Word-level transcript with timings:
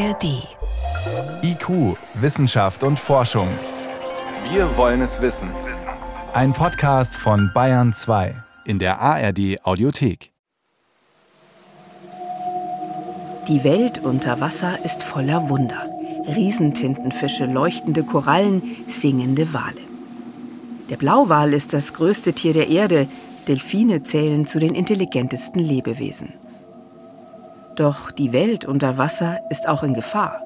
ARD. 0.00 0.48
IQ, 1.42 1.96
Wissenschaft 2.14 2.84
und 2.84 2.98
Forschung. 2.98 3.48
Wir 4.50 4.74
wollen 4.78 5.02
es 5.02 5.20
wissen. 5.20 5.50
Ein 6.32 6.54
Podcast 6.54 7.14
von 7.14 7.50
Bayern 7.52 7.92
2 7.92 8.34
in 8.64 8.78
der 8.78 8.98
ARD 8.98 9.62
Audiothek. 9.62 10.32
Die 13.48 13.62
Welt 13.62 13.98
unter 14.02 14.40
Wasser 14.40 14.82
ist 14.84 15.02
voller 15.02 15.50
Wunder. 15.50 15.86
Riesentintenfische, 16.26 17.44
leuchtende 17.44 18.02
Korallen, 18.02 18.62
singende 18.88 19.52
Wale. 19.52 19.82
Der 20.88 20.96
Blauwal 20.96 21.52
ist 21.52 21.74
das 21.74 21.92
größte 21.92 22.32
Tier 22.32 22.54
der 22.54 22.68
Erde. 22.68 23.06
Delfine 23.48 24.02
zählen 24.02 24.46
zu 24.46 24.60
den 24.60 24.74
intelligentesten 24.74 25.58
Lebewesen. 25.58 26.39
Doch 27.76 28.10
die 28.10 28.32
Welt 28.32 28.64
unter 28.64 28.98
Wasser 28.98 29.40
ist 29.50 29.68
auch 29.68 29.82
in 29.82 29.94
Gefahr. 29.94 30.42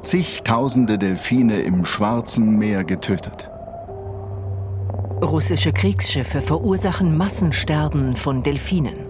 Zigtausende 0.00 0.98
Delfine 0.98 1.62
im 1.62 1.84
Schwarzen 1.84 2.58
Meer 2.58 2.84
getötet. 2.84 3.50
Russische 5.22 5.72
Kriegsschiffe 5.72 6.42
verursachen 6.42 7.16
Massensterben 7.16 8.14
von 8.14 8.42
Delfinen. 8.42 9.06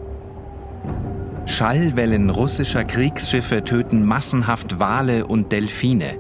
Schallwellen 1.47 2.31
russischer 2.31 2.85
Kriegsschiffe 2.85 3.65
töten 3.65 4.07
massenhaft 4.07 4.79
Wale 4.79 5.27
und 5.27 5.53
Delfine. 5.53 6.17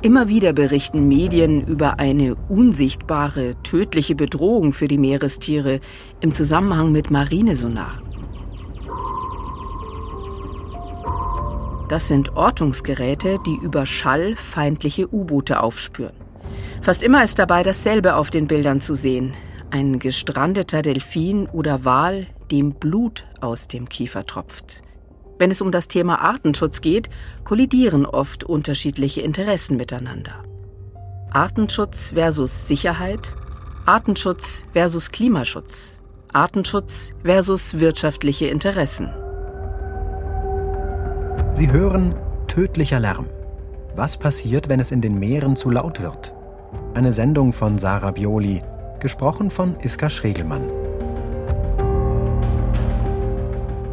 Immer 0.00 0.28
wieder 0.28 0.52
berichten 0.52 1.08
Medien 1.08 1.60
über 1.60 1.98
eine 1.98 2.36
unsichtbare, 2.48 3.56
tödliche 3.64 4.14
Bedrohung 4.14 4.72
für 4.72 4.86
die 4.86 4.96
Meerestiere 4.96 5.80
im 6.20 6.32
Zusammenhang 6.32 6.92
mit 6.92 7.10
Marinesonar. 7.10 8.00
Das 11.88 12.06
sind 12.06 12.36
Ortungsgeräte, 12.36 13.38
die 13.44 13.56
über 13.60 13.86
Schall 13.86 14.36
feindliche 14.36 15.12
U-Boote 15.12 15.60
aufspüren. 15.60 16.14
Fast 16.80 17.02
immer 17.02 17.24
ist 17.24 17.40
dabei 17.40 17.64
dasselbe 17.64 18.14
auf 18.14 18.30
den 18.30 18.46
Bildern 18.46 18.80
zu 18.80 18.94
sehen. 18.94 19.34
Ein 19.70 19.98
gestrandeter 19.98 20.82
Delfin 20.82 21.48
oder 21.48 21.84
Wal, 21.84 22.28
dem 22.52 22.74
Blut 22.74 23.24
aus 23.40 23.66
dem 23.66 23.88
Kiefer 23.88 24.24
tropft. 24.24 24.82
Wenn 25.38 25.50
es 25.50 25.60
um 25.60 25.70
das 25.70 25.88
Thema 25.88 26.20
Artenschutz 26.20 26.80
geht, 26.80 27.08
kollidieren 27.44 28.06
oft 28.06 28.44
unterschiedliche 28.44 29.20
Interessen 29.20 29.76
miteinander. 29.76 30.42
Artenschutz 31.30 32.12
versus 32.12 32.66
Sicherheit, 32.66 33.36
Artenschutz 33.86 34.64
versus 34.72 35.10
Klimaschutz, 35.10 35.98
Artenschutz 36.32 37.12
versus 37.22 37.78
wirtschaftliche 37.78 38.46
Interessen. 38.46 39.10
Sie 41.54 41.70
hören 41.70 42.14
tödlicher 42.46 43.00
Lärm. 43.00 43.26
Was 43.94 44.16
passiert, 44.16 44.68
wenn 44.68 44.80
es 44.80 44.92
in 44.92 45.00
den 45.00 45.18
Meeren 45.18 45.56
zu 45.56 45.70
laut 45.70 46.02
wird? 46.02 46.34
Eine 46.94 47.12
Sendung 47.12 47.52
von 47.52 47.78
Sarah 47.78 48.12
Bioli, 48.12 48.60
gesprochen 49.00 49.50
von 49.50 49.76
Iska 49.80 50.10
Schregelmann. 50.10 50.77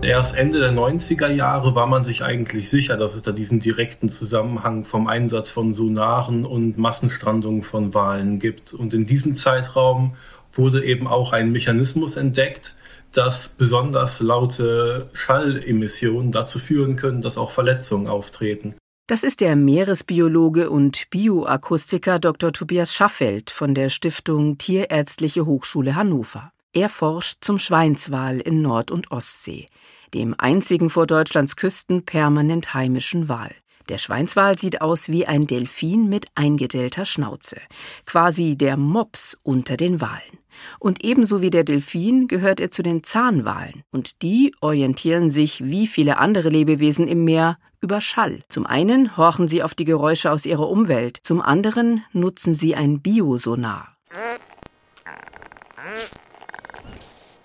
Erst 0.06 0.38
Ende 0.38 0.60
der 0.60 0.72
90er 0.72 1.30
Jahre 1.30 1.74
war 1.74 1.88
man 1.88 2.04
sich 2.04 2.24
eigentlich 2.24 2.70
sicher, 2.70 2.96
dass 2.96 3.16
es 3.16 3.24
da 3.24 3.32
diesen 3.32 3.60
direkten 3.60 4.10
Zusammenhang 4.10 4.86
vom 4.86 5.08
Einsatz 5.08 5.50
von 5.50 5.74
Sonaren 5.74 6.46
und 6.46 6.78
Massenstrandungen 6.78 7.64
von 7.64 7.96
Walen 7.96 8.38
gibt. 8.38 8.72
Und 8.72 8.94
in 8.94 9.08
diesem 9.08 9.36
Zeitraum 9.36 10.16
wurde 10.54 10.86
eben 10.86 11.08
auch 11.08 11.34
ein 11.34 11.52
Mechanismus 11.52 12.18
entdeckt, 12.18 12.76
dass 13.14 13.50
besonders 13.50 14.20
laute 14.20 15.10
Schallemissionen 15.14 16.32
dazu 16.32 16.60
führen 16.60 16.98
können, 16.98 17.24
dass 17.24 17.40
auch 17.40 17.50
Verletzungen 17.50 18.06
auftreten. 18.06 18.76
Das 19.08 19.24
ist 19.24 19.42
der 19.42 19.56
Meeresbiologe 19.56 20.70
und 20.70 21.10
Bioakustiker 21.10 22.20
Dr. 22.20 22.54
Tobias 22.54 22.94
Schaffeld 22.94 23.50
von 23.50 23.74
der 23.74 23.90
Stiftung 23.90 24.60
Tierärztliche 24.60 25.48
Hochschule 25.48 25.96
Hannover. 25.96 26.52
Er 26.76 26.90
forscht 26.90 27.38
zum 27.40 27.58
Schweinswal 27.58 28.42
in 28.42 28.62
Nord- 28.62 28.92
und 28.92 29.10
Ostsee, 29.10 29.68
dem 30.14 30.36
einzigen 30.38 30.90
vor 30.90 31.08
Deutschlands 31.08 31.56
Küsten 31.56 32.04
permanent 32.04 32.74
heimischen 32.74 33.30
Wal. 33.30 33.50
Der 33.88 33.98
Schweinswal 33.98 34.60
sieht 34.60 34.82
aus 34.82 35.08
wie 35.08 35.26
ein 35.26 35.48
Delfin 35.48 36.10
mit 36.10 36.26
eingedellter 36.36 37.06
Schnauze, 37.06 37.62
quasi 38.06 38.58
der 38.58 38.76
Mops 38.76 39.38
unter 39.42 39.78
den 39.78 40.02
Walen. 40.02 40.40
Und 40.78 41.02
ebenso 41.02 41.42
wie 41.42 41.50
der 41.50 41.64
Delfin 41.64 42.28
gehört 42.28 42.60
er 42.60 42.72
zu 42.72 42.84
den 42.84 43.06
Zahnwalen. 43.06 43.84
Und 43.92 44.22
die 44.22 44.54
orientieren 44.60 45.30
sich 45.30 45.64
wie 45.64 45.88
viele 45.88 46.18
andere 46.18 46.50
Lebewesen 46.50 47.08
im 47.08 47.24
Meer 47.24 47.58
über 47.80 48.02
Schall. 48.02 48.42
Zum 48.50 48.66
einen 48.66 49.16
horchen 49.16 49.48
sie 49.48 49.64
auf 49.64 49.76
die 49.76 49.86
Geräusche 49.86 50.30
aus 50.30 50.46
ihrer 50.46 50.68
Umwelt, 50.68 51.20
zum 51.24 51.42
anderen 51.42 52.04
nutzen 52.12 52.54
sie 52.54 52.76
ein 52.76 53.02
Biosonar. 53.02 53.96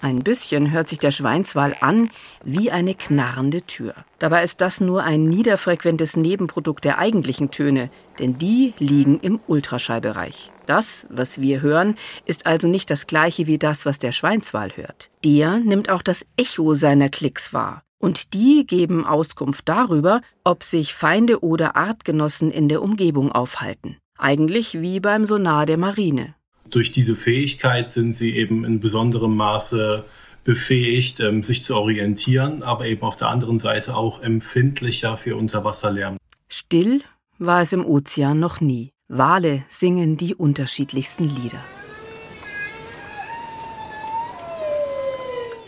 Ein 0.02 0.20
bisschen 0.20 0.70
hört 0.70 0.88
sich 0.88 0.98
der 0.98 1.10
Schweinswal 1.10 1.76
an 1.80 2.08
wie 2.42 2.70
eine 2.70 2.94
knarrende 2.94 3.62
Tür. 3.62 3.94
Dabei 4.18 4.42
ist 4.42 4.62
das 4.62 4.80
nur 4.80 5.04
ein 5.04 5.28
niederfrequentes 5.28 6.16
Nebenprodukt 6.16 6.86
der 6.86 6.98
eigentlichen 6.98 7.50
Töne, 7.50 7.90
denn 8.18 8.38
die 8.38 8.72
liegen 8.78 9.20
im 9.20 9.40
Ultraschallbereich. 9.46 10.50
Das, 10.64 11.06
was 11.10 11.42
wir 11.42 11.60
hören, 11.60 11.96
ist 12.24 12.46
also 12.46 12.66
nicht 12.66 12.90
das 12.90 13.06
gleiche 13.06 13.46
wie 13.46 13.58
das, 13.58 13.84
was 13.84 13.98
der 13.98 14.12
Schweinswal 14.12 14.70
hört. 14.74 15.10
Der 15.22 15.58
nimmt 15.58 15.90
auch 15.90 16.02
das 16.02 16.24
Echo 16.38 16.72
seiner 16.72 17.10
Klicks 17.10 17.52
wahr. 17.52 17.82
Und 17.98 18.32
die 18.32 18.64
geben 18.66 19.04
Auskunft 19.04 19.68
darüber, 19.68 20.22
ob 20.44 20.64
sich 20.64 20.94
Feinde 20.94 21.42
oder 21.44 21.76
Artgenossen 21.76 22.50
in 22.50 22.70
der 22.70 22.80
Umgebung 22.80 23.30
aufhalten. 23.30 23.98
Eigentlich 24.16 24.80
wie 24.80 25.00
beim 25.00 25.26
Sonar 25.26 25.66
der 25.66 25.76
Marine 25.76 26.34
durch 26.70 26.90
diese 26.90 27.16
Fähigkeit 27.16 27.90
sind 27.90 28.14
sie 28.14 28.36
eben 28.36 28.64
in 28.64 28.80
besonderem 28.80 29.36
Maße 29.36 30.04
befähigt, 30.44 31.20
ähm, 31.20 31.42
sich 31.42 31.62
zu 31.62 31.76
orientieren, 31.76 32.62
aber 32.62 32.86
eben 32.86 33.02
auf 33.02 33.16
der 33.16 33.28
anderen 33.28 33.58
Seite 33.58 33.94
auch 33.94 34.22
empfindlicher 34.22 35.16
für 35.16 35.36
Unterwasserlärm. 35.36 36.16
Still 36.48 37.02
war 37.38 37.62
es 37.62 37.72
im 37.72 37.84
Ozean 37.84 38.38
noch 38.38 38.60
nie. 38.60 38.90
Wale 39.08 39.64
singen 39.68 40.16
die 40.16 40.34
unterschiedlichsten 40.34 41.24
Lieder. 41.24 41.64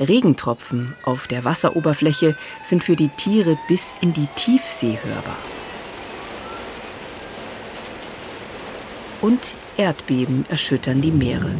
Regentropfen 0.00 0.94
auf 1.04 1.28
der 1.28 1.44
Wasseroberfläche 1.44 2.36
sind 2.62 2.82
für 2.82 2.96
die 2.96 3.08
Tiere 3.08 3.58
bis 3.69 3.94
in 4.00 4.12
die 4.12 4.26
Tiefsee 4.36 4.98
hörbar. 5.02 5.38
Und 9.20 9.54
Erdbeben 9.77 10.44
erschüttern 10.49 11.00
die 11.00 11.10
Meere. 11.10 11.50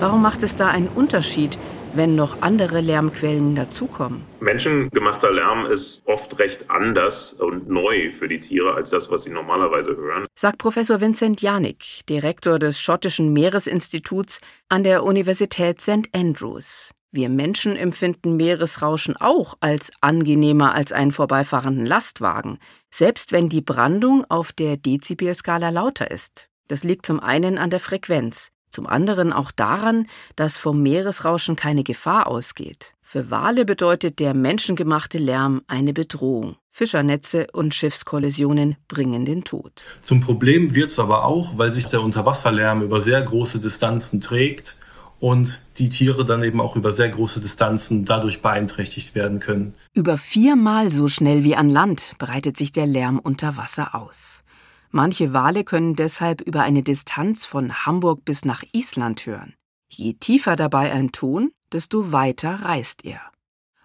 Warum 0.00 0.22
macht 0.22 0.42
es 0.42 0.56
da 0.56 0.68
einen 0.68 0.88
Unterschied, 0.88 1.58
wenn 1.94 2.16
noch 2.16 2.42
andere 2.42 2.80
Lärmquellen 2.80 3.54
dazukommen? 3.54 4.22
Menschengemachter 4.40 5.30
Lärm 5.30 5.66
ist 5.66 6.02
oft 6.06 6.38
recht 6.38 6.68
anders 6.70 7.34
und 7.34 7.68
neu 7.68 8.10
für 8.18 8.26
die 8.26 8.40
Tiere 8.40 8.74
als 8.74 8.90
das, 8.90 9.10
was 9.10 9.24
sie 9.24 9.30
normalerweise 9.30 9.96
hören. 9.96 10.26
Sagt 10.34 10.58
Professor 10.58 11.00
Vincent 11.00 11.40
Janik, 11.42 12.06
Direktor 12.08 12.58
des 12.58 12.80
schottischen 12.80 13.32
Meeresinstituts 13.32 14.40
an 14.68 14.82
der 14.82 15.04
Universität 15.04 15.80
St. 15.80 16.08
Andrews. 16.12 16.90
Wir 17.14 17.28
Menschen 17.28 17.76
empfinden 17.76 18.36
Meeresrauschen 18.36 19.18
auch 19.18 19.58
als 19.60 19.92
angenehmer 20.00 20.74
als 20.74 20.92
einen 20.92 21.12
vorbeifahrenden 21.12 21.84
Lastwagen, 21.84 22.58
selbst 22.90 23.32
wenn 23.32 23.50
die 23.50 23.60
Brandung 23.60 24.24
auf 24.30 24.52
der 24.52 24.78
Dezibelskala 24.78 25.68
lauter 25.68 26.10
ist. 26.10 26.48
Das 26.68 26.84
liegt 26.84 27.04
zum 27.04 27.20
einen 27.20 27.58
an 27.58 27.68
der 27.68 27.80
Frequenz, 27.80 28.48
zum 28.70 28.86
anderen 28.86 29.30
auch 29.30 29.50
daran, 29.50 30.06
dass 30.36 30.56
vom 30.56 30.82
Meeresrauschen 30.82 31.54
keine 31.54 31.84
Gefahr 31.84 32.28
ausgeht. 32.28 32.94
Für 33.02 33.30
Wale 33.30 33.66
bedeutet 33.66 34.18
der 34.18 34.32
menschengemachte 34.32 35.18
Lärm 35.18 35.60
eine 35.66 35.92
Bedrohung. 35.92 36.56
Fischernetze 36.70 37.48
und 37.52 37.74
Schiffskollisionen 37.74 38.76
bringen 38.88 39.26
den 39.26 39.44
Tod. 39.44 39.84
Zum 40.00 40.22
Problem 40.22 40.74
wird 40.74 40.88
es 40.88 40.98
aber 40.98 41.26
auch, 41.26 41.58
weil 41.58 41.74
sich 41.74 41.84
der 41.84 42.00
Unterwasserlärm 42.00 42.80
über 42.80 43.02
sehr 43.02 43.20
große 43.20 43.60
Distanzen 43.60 44.22
trägt 44.22 44.78
und 45.22 45.62
die 45.78 45.88
Tiere 45.88 46.24
dann 46.24 46.42
eben 46.42 46.60
auch 46.60 46.74
über 46.74 46.92
sehr 46.92 47.08
große 47.08 47.40
Distanzen 47.40 48.04
dadurch 48.04 48.42
beeinträchtigt 48.42 49.14
werden 49.14 49.38
können. 49.38 49.74
Über 49.94 50.18
viermal 50.18 50.90
so 50.90 51.06
schnell 51.06 51.44
wie 51.44 51.54
an 51.54 51.68
Land 51.68 52.16
breitet 52.18 52.56
sich 52.56 52.72
der 52.72 52.88
Lärm 52.88 53.20
unter 53.20 53.56
Wasser 53.56 53.94
aus. 53.94 54.42
Manche 54.90 55.32
Wale 55.32 55.62
können 55.62 55.94
deshalb 55.94 56.40
über 56.40 56.62
eine 56.62 56.82
Distanz 56.82 57.46
von 57.46 57.86
Hamburg 57.86 58.24
bis 58.24 58.44
nach 58.44 58.64
Island 58.72 59.24
hören. 59.24 59.54
Je 59.88 60.14
tiefer 60.14 60.56
dabei 60.56 60.90
ein 60.90 61.12
Ton, 61.12 61.52
desto 61.72 62.10
weiter 62.10 62.64
reist 62.64 63.04
er. 63.04 63.20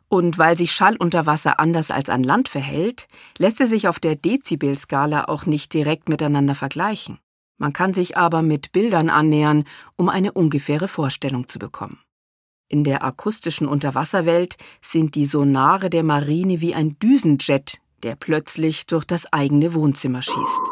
Und 0.09 0.39
weil 0.39 0.57
sich 0.57 0.71
Schall 0.71 0.97
unter 0.97 1.27
Wasser 1.27 1.59
anders 1.59 1.91
als 1.91 2.09
an 2.09 2.23
Land 2.23 2.49
verhält, 2.49 3.07
lässt 3.37 3.61
er 3.61 3.67
sich 3.67 3.87
auf 3.87 3.99
der 3.99 4.15
Dezibelskala 4.15 5.25
auch 5.25 5.45
nicht 5.45 5.71
direkt 5.71 6.09
miteinander 6.09 6.55
vergleichen. 6.55 7.19
Man 7.57 7.73
kann 7.73 7.93
sich 7.93 8.17
aber 8.17 8.41
mit 8.41 8.71
Bildern 8.71 9.09
annähern, 9.09 9.63
um 9.95 10.09
eine 10.09 10.31
ungefähre 10.31 10.87
Vorstellung 10.87 11.47
zu 11.47 11.59
bekommen. 11.59 11.99
In 12.69 12.83
der 12.83 13.03
akustischen 13.03 13.67
Unterwasserwelt 13.67 14.57
sind 14.81 15.15
die 15.15 15.25
Sonare 15.25 15.89
der 15.89 16.03
Marine 16.03 16.59
wie 16.61 16.75
ein 16.75 16.99
Düsenjet, 16.99 17.79
der 18.03 18.15
plötzlich 18.15 18.85
durch 18.87 19.05
das 19.05 19.31
eigene 19.31 19.73
Wohnzimmer 19.73 20.21
schießt. 20.21 20.71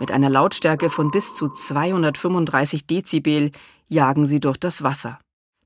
Mit 0.00 0.10
einer 0.10 0.30
Lautstärke 0.30 0.90
von 0.90 1.10
bis 1.10 1.34
zu 1.34 1.48
235 1.48 2.86
Dezibel 2.86 3.50
jagen 3.88 4.26
sie 4.26 4.40
durch 4.40 4.56
das 4.56 4.82
Wasser. 4.82 5.18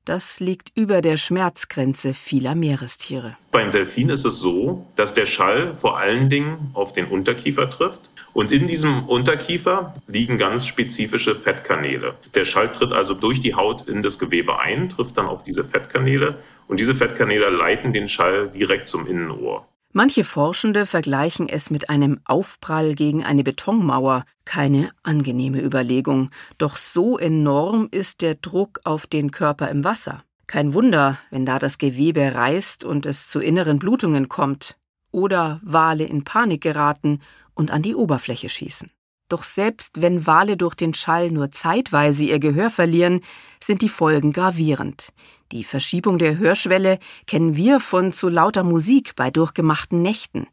Das 0.05 0.41
liegt 0.41 0.71
über 0.75 1.01
der 1.01 1.15
Schmerzgrenze 1.15 2.13
vieler 2.13 2.55
Meerestiere. 2.55 3.37
Beim 3.51 3.71
Delfin 3.71 4.09
ist 4.09 4.25
es 4.25 4.37
so, 4.37 4.85
dass 4.97 5.13
der 5.13 5.25
Schall 5.25 5.77
vor 5.79 5.97
allen 5.97 6.29
Dingen 6.29 6.71
auf 6.73 6.91
den 6.91 7.05
Unterkiefer 7.05 7.69
trifft. 7.69 8.09
Und 8.33 8.51
in 8.51 8.67
diesem 8.67 9.07
Unterkiefer 9.07 9.95
liegen 10.07 10.37
ganz 10.37 10.65
spezifische 10.65 11.35
Fettkanäle. 11.35 12.15
Der 12.35 12.45
Schall 12.45 12.71
tritt 12.71 12.91
also 12.91 13.13
durch 13.13 13.39
die 13.39 13.53
Haut 13.53 13.87
in 13.87 14.03
das 14.03 14.19
Gewebe 14.19 14.59
ein, 14.59 14.89
trifft 14.89 15.17
dann 15.17 15.27
auf 15.27 15.43
diese 15.43 15.63
Fettkanäle 15.63 16.39
und 16.67 16.79
diese 16.79 16.95
Fettkanäle 16.95 17.49
leiten 17.49 17.93
den 17.93 18.09
Schall 18.09 18.49
direkt 18.49 18.87
zum 18.87 19.07
Innenohr. 19.07 19.67
Manche 19.95 20.23
Forschende 20.23 20.87
vergleichen 20.87 21.47
es 21.47 21.69
mit 21.69 21.91
einem 21.91 22.19
Aufprall 22.25 22.95
gegen 22.95 23.23
eine 23.23 23.43
Betonmauer. 23.43 24.25
Keine 24.43 24.89
angenehme 25.03 25.61
Überlegung. 25.61 26.31
Doch 26.57 26.77
so 26.77 27.19
enorm 27.19 27.89
ist 27.91 28.23
der 28.23 28.33
Druck 28.33 28.79
auf 28.85 29.05
den 29.05 29.29
Körper 29.29 29.69
im 29.69 29.83
Wasser. 29.83 30.23
Kein 30.47 30.73
Wunder, 30.73 31.19
wenn 31.29 31.45
da 31.45 31.59
das 31.59 31.77
Gewebe 31.77 32.33
reißt 32.33 32.83
und 32.83 33.05
es 33.05 33.27
zu 33.27 33.39
inneren 33.39 33.77
Blutungen 33.77 34.29
kommt. 34.29 34.77
Oder 35.11 35.61
Wale 35.63 36.05
in 36.05 36.23
Panik 36.23 36.61
geraten 36.61 37.21
und 37.53 37.69
an 37.69 37.83
die 37.83 37.93
Oberfläche 37.93 38.49
schießen. 38.49 38.89
Doch 39.29 39.43
selbst 39.43 40.01
wenn 40.01 40.27
Wale 40.27 40.57
durch 40.57 40.75
den 40.75 40.93
Schall 40.93 41.31
nur 41.31 41.51
zeitweise 41.51 42.25
ihr 42.25 42.39
Gehör 42.39 42.69
verlieren, 42.69 43.21
sind 43.61 43.81
die 43.81 43.89
Folgen 43.89 44.33
gravierend. 44.33 45.09
Die 45.51 45.63
Verschiebung 45.63 46.17
der 46.17 46.37
Hörschwelle 46.37 46.99
kennen 47.27 47.55
wir 47.55 47.79
von 47.79 48.11
zu 48.11 48.29
lauter 48.29 48.63
Musik 48.63 49.15
bei 49.15 49.31
durchgemachten 49.31 50.01
Nächten. 50.01 50.47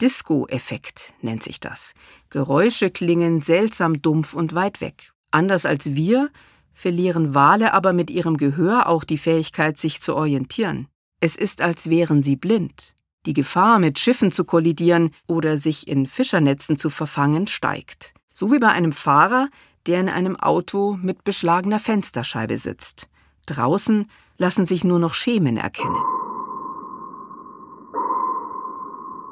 Disco-Effekt 0.00 1.12
nennt 1.22 1.42
sich 1.42 1.60
das. 1.60 1.92
Geräusche 2.30 2.90
klingen 2.90 3.40
seltsam 3.40 4.00
dumpf 4.00 4.34
und 4.34 4.54
weit 4.54 4.80
weg. 4.80 5.12
Anders 5.30 5.66
als 5.66 5.94
wir 5.94 6.30
verlieren 6.72 7.34
Wale 7.34 7.74
aber 7.74 7.92
mit 7.92 8.08
ihrem 8.08 8.36
Gehör 8.36 8.88
auch 8.88 9.04
die 9.04 9.18
Fähigkeit, 9.18 9.76
sich 9.76 10.00
zu 10.00 10.14
orientieren. 10.14 10.86
Es 11.20 11.34
ist, 11.34 11.60
als 11.60 11.90
wären 11.90 12.22
sie 12.22 12.36
blind. 12.36 12.94
Die 13.28 13.34
Gefahr, 13.34 13.78
mit 13.78 13.98
Schiffen 13.98 14.32
zu 14.32 14.44
kollidieren 14.44 15.10
oder 15.26 15.58
sich 15.58 15.86
in 15.86 16.06
Fischernetzen 16.06 16.78
zu 16.78 16.88
verfangen, 16.88 17.46
steigt. 17.46 18.14
So 18.32 18.50
wie 18.50 18.58
bei 18.58 18.68
einem 18.68 18.90
Fahrer, 18.90 19.50
der 19.86 20.00
in 20.00 20.08
einem 20.08 20.34
Auto 20.34 20.96
mit 21.02 21.24
beschlagener 21.24 21.78
Fensterscheibe 21.78 22.56
sitzt. 22.56 23.06
Draußen 23.44 24.10
lassen 24.38 24.64
sich 24.64 24.82
nur 24.82 24.98
noch 24.98 25.12
Schemen 25.12 25.58
erkennen. 25.58 26.02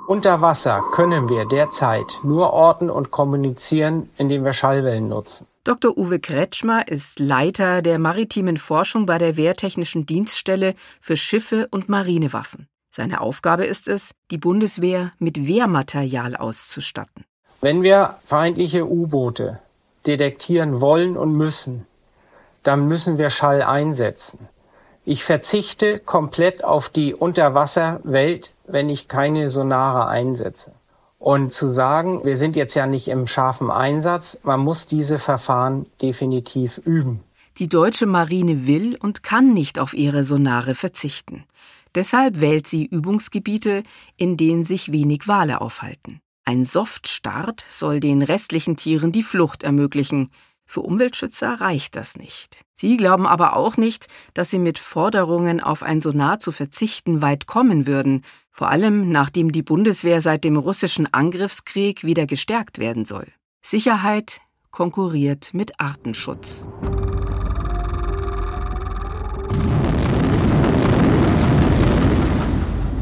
Unter 0.07 0.43
Wasser 0.43 0.85
können 0.93 1.31
wir 1.31 1.47
derzeit 1.47 2.21
nur 2.23 2.53
orten 2.53 2.91
und 2.91 3.11
kommunizieren, 3.11 4.11
indem 4.19 4.45
wir 4.45 4.53
Schallwellen 4.53 5.09
nutzen. 5.09 5.47
Dr. 5.65 5.97
Uwe 5.97 6.21
Kretschmer 6.21 6.87
ist 6.87 7.19
Leiter 7.19 7.81
der 7.81 7.99
maritimen 7.99 8.59
Forschung 8.59 9.07
bei 9.07 9.17
der 9.17 9.39
Wehrtechnischen 9.39 10.05
Dienststelle 10.05 10.75
für 11.01 11.17
Schiffe 11.17 11.67
und 11.71 11.89
Marinewaffen. 11.89 12.69
Seine 12.97 13.21
Aufgabe 13.21 13.67
ist 13.67 13.89
es, 13.89 14.13
die 14.31 14.39
Bundeswehr 14.39 15.13
mit 15.19 15.47
Wehrmaterial 15.47 16.35
auszustatten. 16.35 17.27
Wenn 17.61 17.83
wir 17.83 18.17
feindliche 18.25 18.89
U-Boote 18.89 19.59
detektieren 20.07 20.81
wollen 20.81 21.19
und 21.19 21.35
müssen, 21.35 21.87
dann 22.63 22.89
müssen 22.89 23.19
wir 23.19 23.29
Schall 23.29 23.61
einsetzen. 23.61 24.49
Ich 25.05 25.25
verzichte 25.25 25.99
komplett 25.99 26.65
auf 26.65 26.89
die 26.89 27.13
Unterwasserwelt, 27.13 28.55
wenn 28.67 28.89
ich 28.89 29.09
keine 29.09 29.51
Sonare 29.51 30.07
einsetze. 30.07 30.73
Und 31.19 31.53
zu 31.53 31.69
sagen, 31.69 32.25
wir 32.25 32.39
sind 32.39 32.57
jetzt 32.57 32.77
ja 32.77 32.87
nicht 32.87 33.09
im 33.09 33.27
scharfen 33.27 33.71
Einsatz, 33.71 34.39
man 34.43 34.61
muss 34.61 34.87
diese 34.87 35.19
Verfahren 35.19 35.85
definitiv 36.01 36.79
üben. 36.79 37.23
Die 37.59 37.69
deutsche 37.69 38.07
Marine 38.07 38.67
will 38.67 38.97
und 38.99 39.23
kann 39.23 39.53
nicht 39.53 39.79
auf 39.79 39.93
ihre 39.93 40.25
Sonare 40.25 40.75
verzichten. 40.75 41.45
Deshalb 41.97 42.43
wählt 42.43 42.67
sie 42.67 42.85
Übungsgebiete, 42.85 43.83
in 44.19 44.37
denen 44.37 44.63
sich 44.63 44.93
wenig 44.93 45.27
Wale 45.29 45.63
aufhalten. 45.63 46.21
Ein 46.45 46.67
Softstart 46.67 47.65
soll 47.71 48.01
den 48.01 48.21
restlichen 48.21 48.77
Tieren 48.77 49.13
die 49.13 49.23
Flucht 49.23 49.63
ermöglichen. 49.63 50.29
Für 50.67 50.83
Umweltschützer 50.83 51.61
reicht 51.61 51.97
das 51.97 52.17
nicht. 52.17 52.61
Sie 52.75 52.99
glauben 52.99 53.27
aber 53.27 53.57
auch 53.57 53.79
nicht, 53.79 54.09
dass 54.35 54.51
sie 54.51 54.59
mit 54.59 54.79
Forderungen 54.79 55.61
auf 55.61 55.83
ein 55.83 56.03
Sonar 56.03 56.39
zu 56.39 56.53
verzichten 56.53 57.23
weit 57.23 57.47
kommen 57.47 57.87
würden, 57.87 58.25
vor 58.51 58.69
allem 58.69 59.11
nachdem 59.11 59.51
die 59.51 59.63
Bundeswehr 59.63 60.21
seit 60.21 60.45
dem 60.45 60.59
russischen 60.59 61.13
Angriffskrieg 61.15 62.05
wieder 62.05 62.27
gestärkt 62.27 62.79
werden 62.79 63.07
soll. 63.07 63.27
Sicherheit 63.63 64.41
konkurriert 64.71 65.55
mit 65.55 65.81
Artenschutz. 65.81 66.67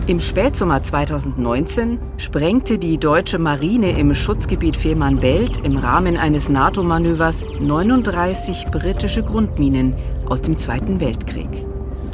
Im 0.06 0.20
Spätsommer 0.20 0.82
2019 0.82 1.98
sprengte 2.18 2.78
die 2.78 2.98
deutsche 2.98 3.38
Marine 3.38 3.98
im 3.98 4.12
Schutzgebiet 4.12 4.76
Fehmarnbelt 4.76 5.64
im 5.64 5.78
Rahmen 5.78 6.18
eines 6.18 6.50
NATO-Manövers 6.50 7.46
39 7.58 8.66
britische 8.70 9.22
Grundminen 9.22 9.94
aus 10.26 10.42
dem 10.42 10.58
Zweiten 10.58 11.00
Weltkrieg. 11.00 11.48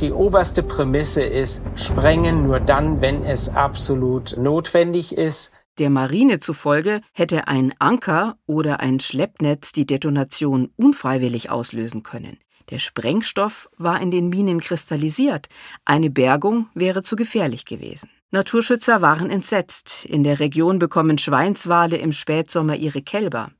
Die 0.00 0.12
oberste 0.12 0.62
Prämisse 0.62 1.24
ist, 1.24 1.64
sprengen 1.74 2.44
nur 2.44 2.60
dann, 2.60 3.00
wenn 3.00 3.24
es 3.24 3.48
absolut 3.48 4.36
notwendig 4.38 5.18
ist. 5.18 5.50
Der 5.80 5.90
Marine 5.90 6.38
zufolge 6.38 7.00
hätte 7.12 7.48
ein 7.48 7.74
Anker 7.80 8.36
oder 8.46 8.78
ein 8.78 9.00
Schleppnetz 9.00 9.72
die 9.72 9.86
Detonation 9.86 10.70
unfreiwillig 10.76 11.50
auslösen 11.50 12.04
können. 12.04 12.38
Der 12.70 12.78
Sprengstoff 12.78 13.68
war 13.76 14.00
in 14.00 14.10
den 14.10 14.28
Minen 14.28 14.60
kristallisiert. 14.60 15.48
Eine 15.84 16.10
Bergung 16.10 16.68
wäre 16.74 17.02
zu 17.02 17.16
gefährlich 17.16 17.64
gewesen. 17.64 18.08
Naturschützer 18.30 19.02
waren 19.02 19.28
entsetzt. 19.28 20.04
In 20.04 20.22
der 20.22 20.38
Region 20.38 20.78
bekommen 20.78 21.18
Schweinswale 21.18 21.96
im 21.96 22.12
Spätsommer 22.12 22.76
ihre 22.76 23.02
Kälber. 23.02 23.50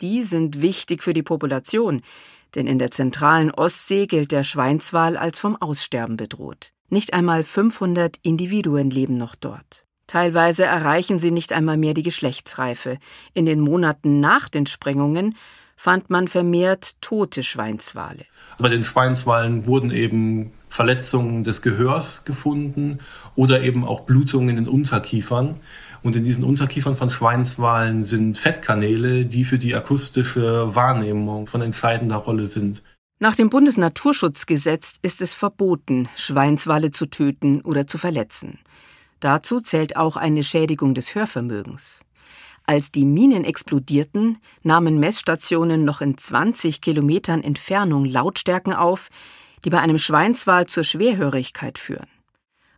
Die 0.00 0.22
sind 0.22 0.62
wichtig 0.62 1.02
für 1.02 1.12
die 1.12 1.24
Population, 1.24 2.02
denn 2.54 2.66
in 2.66 2.78
der 2.78 2.92
zentralen 2.92 3.50
Ostsee 3.50 4.06
gilt 4.06 4.30
der 4.30 4.44
Schweinswal 4.44 5.16
als 5.16 5.38
vom 5.38 5.60
Aussterben 5.60 6.16
bedroht. 6.16 6.72
Nicht 6.88 7.12
einmal 7.12 7.42
500 7.42 8.18
Individuen 8.22 8.90
leben 8.90 9.16
noch 9.16 9.34
dort. 9.34 9.84
Teilweise 10.06 10.64
erreichen 10.64 11.20
sie 11.20 11.30
nicht 11.30 11.52
einmal 11.52 11.76
mehr 11.76 11.94
die 11.94 12.02
Geschlechtsreife. 12.02 12.98
In 13.32 13.46
den 13.46 13.60
Monaten 13.60 14.18
nach 14.18 14.48
den 14.48 14.66
Sprengungen 14.66 15.36
fand 15.80 16.10
man 16.10 16.28
vermehrt 16.28 17.00
tote 17.00 17.42
Schweinswale. 17.42 18.26
Bei 18.58 18.68
den 18.68 18.82
Schweinswalen 18.82 19.64
wurden 19.64 19.90
eben 19.90 20.52
Verletzungen 20.68 21.42
des 21.42 21.62
Gehörs 21.62 22.26
gefunden 22.26 22.98
oder 23.34 23.62
eben 23.62 23.86
auch 23.86 24.00
Blutungen 24.00 24.50
in 24.50 24.56
den 24.56 24.68
Unterkiefern. 24.68 25.58
Und 26.02 26.16
in 26.16 26.24
diesen 26.24 26.44
Unterkiefern 26.44 26.94
von 26.94 27.08
Schweinswalen 27.08 28.04
sind 28.04 28.36
Fettkanäle, 28.36 29.24
die 29.24 29.44
für 29.44 29.56
die 29.56 29.74
akustische 29.74 30.74
Wahrnehmung 30.74 31.46
von 31.46 31.62
entscheidender 31.62 32.16
Rolle 32.16 32.44
sind. 32.44 32.82
Nach 33.18 33.34
dem 33.34 33.48
Bundesnaturschutzgesetz 33.48 34.96
ist 35.00 35.22
es 35.22 35.32
verboten, 35.32 36.10
Schweinswale 36.14 36.90
zu 36.90 37.06
töten 37.06 37.62
oder 37.62 37.86
zu 37.86 37.96
verletzen. 37.96 38.58
Dazu 39.20 39.62
zählt 39.62 39.96
auch 39.96 40.16
eine 40.16 40.42
Schädigung 40.42 40.92
des 40.92 41.14
Hörvermögens. 41.14 42.00
Als 42.70 42.92
die 42.92 43.04
Minen 43.04 43.42
explodierten, 43.42 44.38
nahmen 44.62 45.00
Messstationen 45.00 45.84
noch 45.84 46.00
in 46.00 46.16
20 46.16 46.80
Kilometern 46.80 47.42
Entfernung 47.42 48.04
Lautstärken 48.04 48.72
auf, 48.72 49.08
die 49.64 49.70
bei 49.70 49.80
einem 49.80 49.98
Schweinswal 49.98 50.66
zur 50.66 50.84
Schwerhörigkeit 50.84 51.78
führen. 51.78 52.06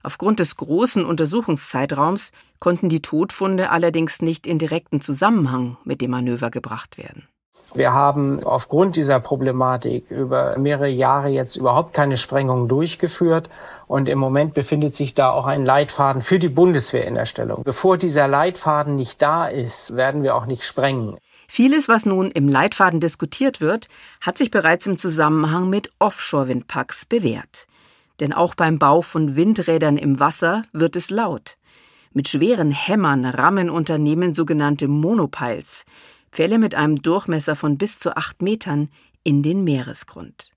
Aufgrund 0.03 0.41
des 0.41 0.57
großen 0.57 1.05
Untersuchungszeitraums 1.05 2.33
konnten 2.59 2.89
die 2.89 3.03
Todfunde 3.03 3.69
allerdings 3.69 4.23
nicht 4.23 4.47
in 4.47 4.59
direkten 4.59 5.03
Zusammenhang 5.03 5.77
mit 5.85 6.01
dem 6.01 6.13
Manöver 6.13 6.51
gebracht 6.51 6.97
werden. 6.97 7.29
Wir 7.75 7.95
haben 7.95 8.45
aufgrund 8.45 8.97
dieser 8.97 9.19
Problematik 9.19 10.11
über 10.11 10.59
mehrere 10.59 10.89
Jahre 10.89 11.29
jetzt 11.29 11.57
überhaupt 11.57 11.95
keine 11.95 12.19
Sprengungen 12.19 12.69
durchgeführt 12.69 13.49
und 13.87 14.09
im 14.09 14.19
Moment 14.19 14.53
befindet 14.53 14.95
sich 14.95 15.15
da 15.15 15.31
auch 15.31 15.47
ein 15.47 15.65
Leitfaden 15.65 16.21
für 16.21 16.39
die 16.39 16.49
Bundeswehr 16.49 17.07
in 17.07 17.15
der 17.15 17.25
Stellung. 17.25 17.63
Bevor 17.65 17.97
dieser 17.97 18.29
Leitfaden 18.29 18.95
nicht 18.95 19.23
da 19.23 19.47
ist, 19.47 19.97
werden 19.97 20.23
wir 20.23 20.37
auch 20.37 20.47
nicht 20.47 20.65
sprengen. 20.65 21.17
Vieles, 21.49 21.89
was 21.89 22.07
nun 22.07 22.31
im 22.31 22.49
Leitfaden 22.49 23.01
diskutiert 23.01 23.61
wird, 23.61 23.89
hat 24.21 24.39
sich 24.39 24.51
bereits 24.51 24.87
im 24.87 24.97
Zusammenhang 24.97 25.69
mit 25.69 25.91
Offshore-Windparks 25.99 27.05
bewährt. 27.07 27.67
Denn 28.21 28.33
auch 28.33 28.55
beim 28.55 28.79
Bau 28.79 29.03
von 29.03 29.37
Windrädern 29.37 29.97
im 29.97 30.21
Wasser 30.21 30.63
wird 30.73 30.97
es 30.97 31.11
laut. 31.11 31.57
Mit 32.15 32.29
schweren 32.29 32.71
Hämmern 32.71 33.25
rammen 33.25 33.71
Unternehmen 33.71 34.35
sogenannte 34.35 34.89
Monopiles, 34.89 35.85
Pfähle 36.33 36.59
mit 36.59 36.75
einem 36.75 37.01
Durchmesser 37.03 37.55
von 37.55 37.77
bis 37.79 37.99
zu 37.99 38.17
acht 38.17 38.43
Metern, 38.43 38.89
in 39.25 39.43
den 39.43 39.63
Meeresgrund. 39.63 40.51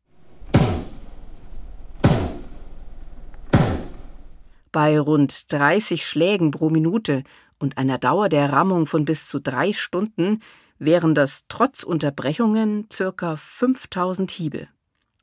Bei 4.72 5.00
rund 5.00 5.52
30 5.54 6.06
Schlägen 6.06 6.52
pro 6.52 6.70
Minute 6.70 7.24
und 7.60 7.78
einer 7.78 7.98
Dauer 7.98 8.28
der 8.28 8.52
Rammung 8.52 8.88
von 8.88 9.06
bis 9.06 9.28
zu 9.28 9.40
drei 9.40 9.72
Stunden 9.72 10.42
wären 10.80 11.16
das 11.16 11.44
trotz 11.48 11.84
Unterbrechungen 11.84 12.88
circa 12.92 13.36
5000 13.36 14.32
Hiebe. 14.32 14.68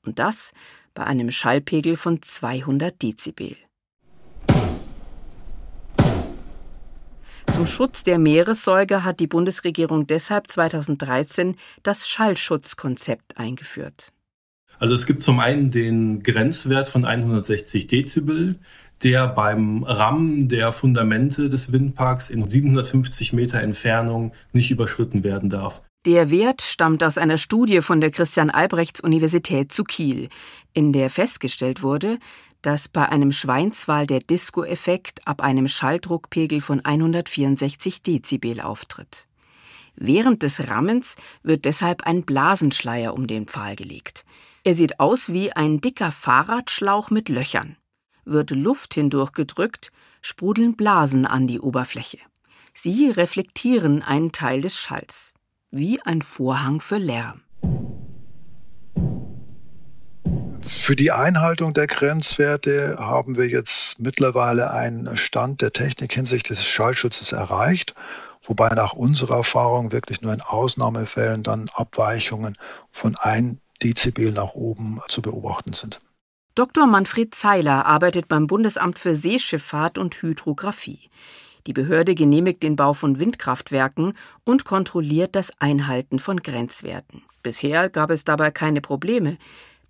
Und 0.05 0.19
das 0.19 0.53
bei 0.95 1.05
einem 1.05 1.31
Schallpegel 1.31 1.97
von 1.97 2.23
200 2.23 3.03
Dezibel. 3.03 3.57
Zum 7.51 7.67
Schutz 7.67 8.05
der 8.05 8.19
Meeressäuger 8.19 9.05
hat 9.05 9.21
die 9.21 9.27
Bundesregierung 9.27 10.07
deshalb 10.07 10.51
2013 10.51 11.57
das 11.83 12.09
Schallschutzkonzept 12.09 13.39
eingeführt. 13.39 14.13
Also 14.79 14.95
es 14.95 15.07
gibt 15.07 15.23
zum 15.23 15.39
einen 15.39 15.71
den 15.71 16.23
Grenzwert 16.23 16.89
von 16.89 17.05
160 17.05 17.87
Dezibel, 17.87 18.59
der 19.03 19.29
beim 19.29 19.85
Rammen 19.85 20.49
der 20.49 20.73
Fundamente 20.73 21.49
des 21.49 21.73
Windparks 21.73 22.31
in 22.31 22.49
750 22.49 23.33
Meter 23.33 23.61
Entfernung 23.61 24.33
nicht 24.53 24.71
überschritten 24.71 25.25
werden 25.25 25.51
darf. 25.51 25.83
Der 26.05 26.31
Wert 26.31 26.63
stammt 26.63 27.05
aus 27.05 27.17
einer 27.17 27.39
Studie 27.39 27.81
von 27.81 28.01
der 28.01 28.11
Christian 28.11 28.51
Albrechts 28.51 29.01
Universität 29.01 29.73
zu 29.73 29.85
Kiel, 29.85 30.29
in 30.73 30.93
der 30.93 31.11
festgestellt 31.11 31.83
wurde, 31.83 32.19
dass 32.63 32.89
bei 32.89 33.09
einem 33.09 33.33
Schweinswal 33.33 34.07
der 34.07 34.21
Disco-Effekt 34.21 35.27
ab 35.27 35.43
einem 35.43 35.69
Schalldruckpegel 35.69 36.61
von 36.61 36.85
164 36.85 38.03
Dezibel 38.03 38.61
auftritt. 38.61 39.27
Während 39.95 40.43
des 40.43 40.69
Rammens 40.69 41.17
wird 41.43 41.65
deshalb 41.65 42.05
ein 42.05 42.23
Blasenschleier 42.23 43.15
um 43.15 43.27
den 43.27 43.47
Pfahl 43.47 43.77
gelegt. 43.77 44.25
Er 44.65 44.75
sieht 44.75 45.01
aus 45.01 45.33
wie 45.33 45.53
ein 45.53 45.81
dicker 45.81 46.13
Fahrradschlauch 46.13 47.11
mit 47.11 47.29
Löchern. 47.29 47.77
Wird 48.25 48.53
Luft 48.53 48.95
hindurchgedrückt, 48.95 49.91
sprudeln 50.23 50.77
Blasen 50.77 51.27
an 51.27 51.47
die 51.47 51.61
Oberfläche. 51.61 52.19
Sie 52.73 53.11
reflektieren 53.11 54.03
einen 54.03 54.33
Teil 54.33 54.63
des 54.63 54.79
Schalls, 54.79 55.35
wie 55.71 56.01
ein 56.03 56.23
Vorhang 56.23 56.81
für 56.81 56.99
Lärm. 56.99 57.43
Für 60.65 60.97
die 60.97 61.11
Einhaltung 61.13 61.75
der 61.75 61.87
Grenzwerte 61.87 62.97
haben 62.99 63.37
wir 63.37 63.49
jetzt 63.49 63.99
mittlerweile 64.01 64.71
einen 64.71 65.17
Stand 65.17 65.61
der 65.61 65.73
Technik 65.73 66.13
hinsichtlich 66.13 66.59
des 66.59 66.67
Schallschutzes 66.67 67.33
erreicht, 67.33 67.95
wobei 68.43 68.69
nach 68.71 68.93
unserer 68.93 69.37
Erfahrung 69.37 69.93
wirklich 69.93 70.23
nur 70.23 70.33
in 70.33 70.41
Ausnahmefällen 70.41 71.43
dann 71.43 71.69
Abweichungen 71.75 72.57
von 72.91 73.17
1 73.17 73.59
Dezibel 73.83 74.33
nach 74.33 74.55
oben 74.55 75.01
zu 75.09 75.23
beobachten 75.23 75.73
sind. 75.73 76.01
Dr. 76.55 76.87
Manfred 76.87 77.35
Zeiler 77.35 77.87
arbeitet 77.87 78.29
beim 78.29 78.47
Bundesamt 78.47 78.99
für 78.99 79.15
Seeschifffahrt 79.15 79.99
und 79.99 80.15
Hydrographie. 80.15 81.11
Die 81.67 81.73
Behörde 81.73 82.15
genehmigt 82.15 82.63
den 82.63 82.77
Bau 82.77 82.93
von 82.93 83.19
Windkraftwerken 83.19 84.15
und 84.45 84.65
kontrolliert 84.65 85.35
das 85.35 85.51
Einhalten 85.61 86.19
von 86.19 86.43
Grenzwerten. 86.43 87.23
Bisher 87.43 87.89
gab 87.89 88.11
es 88.11 88.25
dabei 88.25 88.51
keine 88.51 88.81
Probleme. 88.81 89.39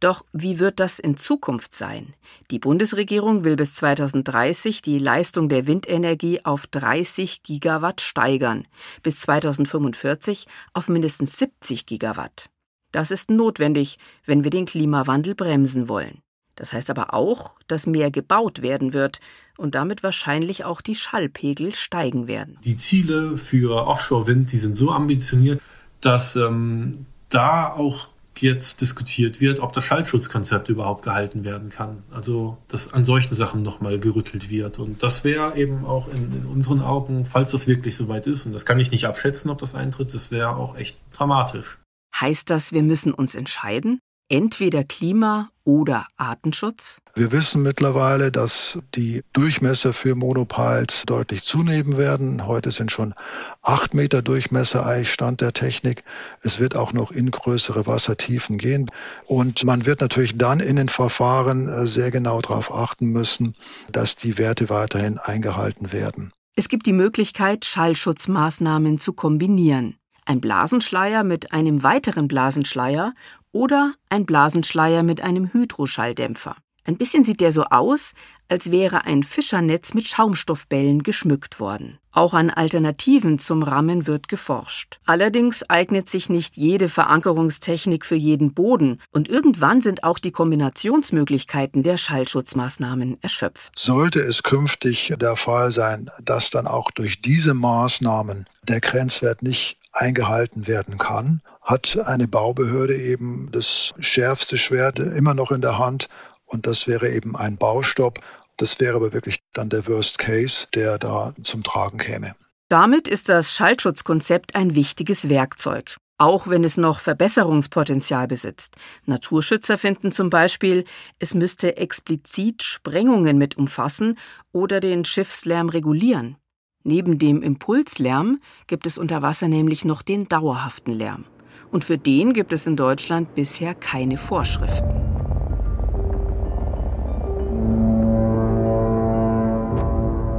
Doch 0.03 0.25
wie 0.33 0.59
wird 0.59 0.81
das 0.81 0.99
in 0.99 1.17
Zukunft 1.17 1.77
sein? 1.77 2.15
Die 2.51 2.59
Bundesregierung 2.59 3.45
will 3.45 3.55
bis 3.55 3.77
2030 3.77 4.83
die 4.83 4.99
Leistung 4.99 5.49
der 5.49 5.69
Windenergie 5.69 6.45
auf 6.45 6.67
30 6.67 7.45
Gigawatt 7.45 8.01
steigern, 8.01 8.67
bis 9.05 9.21
2045 9.21 10.49
auf 10.73 10.89
mindestens 10.89 11.39
70 11.39 11.87
Gigawatt. 11.87 12.51
Das 12.91 13.13
ist 13.13 13.31
notwendig, 13.31 13.97
wenn 14.27 14.43
wir 14.43 14.51
den 14.51 14.67
Klimawandel 14.67 15.37
bremsen 15.37 15.89
wollen. 15.89 16.19
Das 16.57 16.73
heißt 16.73 16.91
aber 16.91 17.15
auch, 17.15 17.55
dass 17.69 17.87
mehr 17.87 18.11
gebaut 18.11 18.61
werden 18.61 18.93
wird 18.93 19.21
und 19.57 19.77
damit 19.77 20.03
wahrscheinlich 20.03 20.65
auch 20.65 20.81
die 20.81 20.97
Schallpegel 20.97 21.77
steigen 21.77 22.27
werden. 22.27 22.59
Die 22.65 22.75
Ziele 22.75 23.37
für 23.37 23.87
Offshore-Wind, 23.87 24.51
die 24.51 24.59
sind 24.59 24.75
so 24.75 24.91
ambitioniert, 24.91 25.63
dass 26.01 26.35
ähm, 26.35 27.07
da 27.29 27.73
auch 27.73 28.12
jetzt 28.39 28.81
diskutiert 28.81 29.41
wird, 29.41 29.61
ob 29.61 29.73
das 29.73 29.85
Schallschutzkonzept 29.85 30.69
überhaupt 30.69 31.03
gehalten 31.05 31.45
werden 31.45 31.71
kann. 31.71 32.03
Also, 32.11 32.59
dass 32.69 32.93
an 32.93 33.05
solchen 33.05 33.35
Sachen 33.35 33.63
nochmal 33.63 33.99
gerüttelt 33.99 34.51
wird. 34.51 34.79
Und 34.79 35.03
das 35.03 35.25
wäre 35.25 35.57
eben 35.57 35.85
auch 35.85 36.09
in, 36.09 36.33
in, 36.33 36.47
unseren 36.47 36.81
Augen, 36.81 37.25
falls 37.25 37.53
das 37.53 37.67
wirklich 37.67 37.97
soweit 37.97 38.27
ist, 38.27 38.47
und 38.47 38.53
das 38.53 38.65
kann 38.65 38.81
ich 38.81 38.91
nicht 38.91 39.07
abschätzen, 39.07 39.51
ob 39.51 39.59
das 39.59 39.75
eintritt, 39.75 40.15
das 40.15 40.31
wäre 40.31 40.57
auch 40.57 40.77
echt 40.77 40.97
dramatisch. 41.13 41.79
Heißt 42.19 42.51
das, 42.51 42.73
wir 42.73 42.83
müssen 42.83 43.13
uns 43.13 43.35
entscheiden? 43.35 44.01
Entweder 44.33 44.83
Klima 44.83 45.51
oder 45.63 46.07
Artenschutz? 46.17 46.99
Wir 47.15 47.31
wissen 47.33 47.63
mittlerweile, 47.63 48.33
dass 48.33 48.79
die 48.95 49.23
Durchmesser 49.35 49.93
für 49.93 50.15
Monopiles 50.15 51.05
deutlich 51.05 51.43
zunehmen 51.43 51.99
werden. 51.99 52.47
Heute 52.47 52.71
sind 52.71 52.91
schon 52.91 53.15
acht 53.61 53.93
Meter 53.93 54.23
Durchmesser 54.23 54.87
eigentlich 54.87 55.13
Stand 55.13 55.43
der 55.43 55.53
Technik. 55.53 56.03
Es 56.41 56.59
wird 56.59 56.75
auch 56.77 56.95
noch 56.95 57.11
in 57.11 57.31
größere 57.31 57.87
Wassertiefen 57.87 58.57
gehen. 58.57 58.91
Und 59.27 59.65
man 59.65 59.85
wird 59.85 60.01
natürlich 60.01 60.39
dann 60.39 60.61
in 60.61 60.77
den 60.77 60.89
Verfahren 60.89 61.69
äh, 61.69 61.87
sehr 61.87 62.11
genau 62.11 62.41
darauf 62.41 62.75
achten 62.75 63.09
müssen, 63.09 63.55
dass 63.93 64.17
die 64.17 64.39
Werte 64.39 64.71
weiterhin 64.71 65.19
eingehalten 65.19 65.93
werden. 65.93 66.33
Es 66.57 66.71
gibt 66.71 66.87
die 66.87 66.93
Möglichkeit, 66.93 67.67
Schallschutzmaßnahmen 67.67 68.99
zu 68.99 69.13
kombinieren. 69.13 69.97
Ein 70.25 70.41
Blasenschleier 70.41 71.25
mit 71.25 71.53
einem 71.53 71.83
weiteren 71.83 72.29
Blasenschleier 72.29 73.13
oder 73.53 73.95
ein 74.09 74.27
Blasenschleier 74.27 75.03
mit 75.03 75.21
einem 75.21 75.53
Hydroschalldämpfer. 75.53 76.57
Ein 76.85 76.97
bisschen 76.97 77.23
sieht 77.23 77.41
der 77.41 77.53
so 77.53 77.63
aus, 77.65 78.13
als 78.49 78.73
wäre 78.73 79.05
ein 79.05 79.23
Fischernetz 79.23 79.95
mit 79.95 80.09
Schaumstoffbällen 80.09 81.05
geschmückt 81.05 81.61
worden. 81.61 81.99
Auch 82.11 82.35
an 82.35 82.51
Alternativen 82.51 83.39
zum 83.39 83.63
Rammen 83.63 84.07
wird 84.07 84.29
geforscht. 84.29 84.99
Allerdings 85.07 85.63
eignet 85.71 86.09
sich 86.09 86.29
nicht 86.29 86.57
jede 86.57 86.89
Verankerungstechnik 86.89 88.05
für 88.05 88.17
jeden 88.17 88.53
Boden 88.53 89.01
und 89.13 89.29
irgendwann 89.29 89.81
sind 89.81 90.03
auch 90.03 90.19
die 90.19 90.33
Kombinationsmöglichkeiten 90.33 91.85
der 91.85 91.97
Schallschutzmaßnahmen 91.97 93.23
erschöpft. 93.23 93.79
Sollte 93.79 94.21
es 94.21 94.43
künftig 94.43 95.15
der 95.19 95.37
Fall 95.37 95.71
sein, 95.71 96.11
dass 96.23 96.51
dann 96.51 96.67
auch 96.67 96.91
durch 96.91 97.23
diese 97.23 97.55
Maßnahmen 97.55 98.47
der 98.65 98.81
Grenzwert 98.81 99.43
nicht 99.43 99.79
eingehalten 99.93 100.67
werden 100.67 100.99
kann, 100.99 101.43
hat 101.63 101.99
eine 102.07 102.29
Baubehörde 102.29 102.97
eben 102.97 103.49
das 103.53 103.95
schärfste 104.01 104.59
Schwert 104.59 104.99
immer 104.99 105.35
noch 105.35 105.53
in 105.53 105.61
der 105.61 105.79
Hand 105.79 106.09
und 106.45 106.67
das 106.67 106.87
wäre 106.87 107.11
eben 107.11 107.37
ein 107.37 107.57
Baustopp. 107.57 108.21
Das 108.57 108.81
wäre 108.81 108.97
aber 108.97 109.13
wirklich 109.13 109.43
dann 109.53 109.71
der 109.71 109.87
Worst 109.87 110.19
Case, 110.19 110.67
der 110.75 110.99
da 110.99 111.35
zum 111.43 111.63
Tragen 111.63 111.99
käme. 111.99 112.35
Damit 112.69 113.09
ist 113.09 113.29
das 113.29 113.53
Schallschutzkonzept 113.53 114.55
ein 114.55 114.75
wichtiges 114.75 115.29
Werkzeug, 115.29 115.97
auch 116.19 116.49
wenn 116.49 116.65
es 116.65 116.77
noch 116.77 117.01
Verbesserungspotenzial 117.01 118.27
besitzt. 118.27 118.77
Naturschützer 119.05 119.79
finden 119.79 120.11
zum 120.13 120.31
Beispiel, 120.31 120.85
es 121.19 121.35
müsste 121.35 121.77
explizit 121.77 122.63
Sprengungen 122.63 123.39
mit 123.39 123.57
umfassen 123.57 124.19
oder 124.53 124.81
den 124.81 125.05
Schiffslärm 125.05 125.69
regulieren. 125.69 126.37
Neben 126.85 127.19
dem 127.19 127.43
Impulslärm 127.43 128.41
gibt 128.67 128.87
es 128.87 128.99
unter 128.99 129.23
Wasser 129.23 129.49
nämlich 129.49 129.85
noch 129.85 130.03
den 130.03 130.29
dauerhaften 130.29 130.93
Lärm. 130.93 131.27
Und 131.71 131.85
für 131.85 131.99
den 131.99 132.33
gibt 132.33 132.53
es 132.53 132.67
in 132.67 132.77
Deutschland 132.77 133.35
bisher 133.35 133.75
keine 133.75 134.17
Vorschriften. 134.17 135.03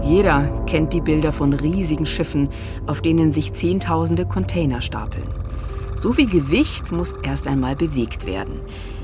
Jeder 0.03 0.63
kennt 0.67 0.93
die 0.93 1.01
Bilder 1.01 1.32
von 1.32 1.53
riesigen 1.53 2.05
Schiffen, 2.05 2.50
auf 2.86 3.01
denen 3.01 3.32
sich 3.32 3.53
Zehntausende 3.53 4.25
Container 4.25 4.82
stapeln. 4.82 5.27
So 5.96 6.13
viel 6.13 6.29
Gewicht 6.29 6.91
muss 6.91 7.15
erst 7.24 7.48
einmal 7.48 7.75
bewegt 7.75 8.25
werden. 8.25 8.60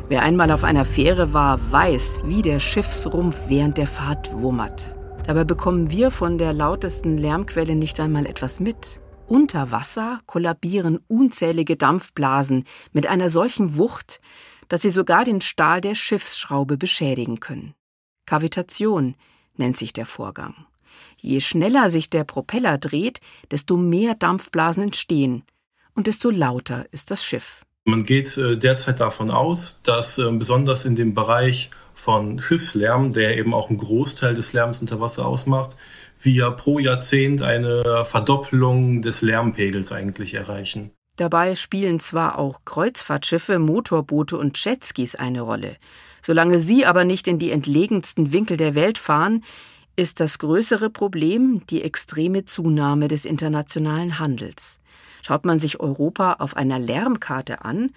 Wer 0.09 0.23
einmal 0.23 0.51
auf 0.51 0.63
einer 0.63 0.85
Fähre 0.85 1.33
war, 1.33 1.59
weiß, 1.71 2.21
wie 2.25 2.41
der 2.41 2.59
Schiffsrumpf 2.59 3.45
während 3.47 3.77
der 3.77 3.87
Fahrt 3.87 4.31
wummert. 4.33 4.95
Dabei 5.25 5.43
bekommen 5.43 5.91
wir 5.91 6.11
von 6.11 6.37
der 6.37 6.51
lautesten 6.53 7.17
Lärmquelle 7.17 7.75
nicht 7.75 7.99
einmal 7.99 8.25
etwas 8.25 8.59
mit. 8.59 8.99
Unter 9.29 9.69
Wasser 9.69 10.21
kollabieren 10.25 10.99
unzählige 11.07 11.75
Dampfblasen 11.75 12.63
mit 12.93 13.05
einer 13.05 13.29
solchen 13.29 13.77
Wucht, 13.77 14.21
dass 14.69 14.81
sie 14.81 14.89
sogar 14.89 15.23
den 15.23 15.39
Stahl 15.39 15.81
der 15.81 15.93
Schiffsschraube 15.93 16.77
beschädigen 16.77 17.39
können. 17.39 17.75
Kavitation 18.25 19.15
nennt 19.55 19.77
sich 19.77 19.93
der 19.93 20.07
Vorgang. 20.07 20.55
Je 21.17 21.41
schneller 21.41 21.91
sich 21.91 22.09
der 22.09 22.23
Propeller 22.23 22.79
dreht, 22.79 23.21
desto 23.51 23.77
mehr 23.77 24.15
Dampfblasen 24.15 24.81
entstehen 24.81 25.43
und 25.93 26.07
desto 26.07 26.31
lauter 26.31 26.87
ist 26.91 27.11
das 27.11 27.23
Schiff. 27.23 27.61
Man 27.85 28.05
geht 28.05 28.35
äh, 28.35 28.57
derzeit 28.57 28.99
davon 28.99 29.29
aus, 29.29 29.79
dass 29.83 30.17
äh, 30.17 30.31
besonders 30.31 30.85
in 30.85 30.95
dem 30.95 31.13
Bereich 31.13 31.69
von 31.93 32.39
Schiffslärm, 32.39 33.11
der 33.11 33.37
eben 33.37 33.53
auch 33.53 33.69
einen 33.69 33.77
Großteil 33.77 34.33
des 34.33 34.53
Lärms 34.53 34.79
unter 34.79 34.99
Wasser 34.99 35.27
ausmacht, 35.27 35.75
wir 36.21 36.51
pro 36.51 36.79
Jahrzehnt 36.79 37.41
eine 37.41 38.05
Verdoppelung 38.05 39.01
des 39.01 39.21
Lärmpegels 39.21 39.91
eigentlich 39.91 40.33
erreichen. 40.33 40.91
Dabei 41.15 41.55
spielen 41.55 41.99
zwar 41.99 42.37
auch 42.37 42.61
Kreuzfahrtschiffe, 42.65 43.59
Motorboote 43.59 44.37
und 44.37 44.63
Jetskis 44.63 45.15
eine 45.15 45.41
Rolle. 45.41 45.75
Solange 46.21 46.59
sie 46.59 46.85
aber 46.85 47.03
nicht 47.03 47.27
in 47.27 47.39
die 47.39 47.51
entlegensten 47.51 48.31
Winkel 48.31 48.57
der 48.57 48.75
Welt 48.75 48.97
fahren, 48.97 49.43
ist 49.95 50.19
das 50.21 50.39
größere 50.39 50.89
Problem 50.89 51.61
die 51.69 51.81
extreme 51.83 52.45
Zunahme 52.45 53.09
des 53.09 53.25
internationalen 53.25 54.19
Handels. 54.19 54.79
Schaut 55.21 55.45
man 55.45 55.59
sich 55.59 55.81
Europa 55.81 56.37
auf 56.39 56.55
einer 56.55 56.79
Lärmkarte 56.79 57.65
an, 57.65 57.91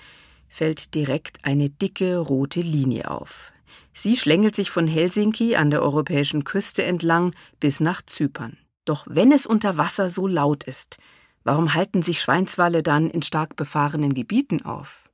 fällt 0.49 0.95
direkt 0.95 1.45
eine 1.45 1.71
dicke 1.71 2.19
rote 2.19 2.61
Linie 2.61 3.11
auf. 3.11 3.53
Sie 3.95 4.17
schlängelt 4.17 4.57
sich 4.57 4.71
von 4.71 4.87
Helsinki 4.87 5.57
an 5.57 5.71
der 5.71 5.83
europäischen 5.83 6.45
Küste 6.45 6.83
entlang 6.83 7.35
bis 7.61 7.81
nach 7.81 8.03
Zypern. 8.03 8.57
Doch 8.85 9.07
wenn 9.09 9.33
es 9.33 9.47
unter 9.47 9.77
Wasser 9.77 10.09
so 10.09 10.27
laut 10.27 10.65
ist, 10.65 10.99
warum 11.45 11.75
halten 11.75 12.03
sich 12.03 12.21
Schweinswale 12.21 12.83
dann 12.83 13.11
in 13.11 13.23
stark 13.23 13.57
befahrenen 13.57 14.15
Gebieten 14.15 14.65
auf? 14.65 15.11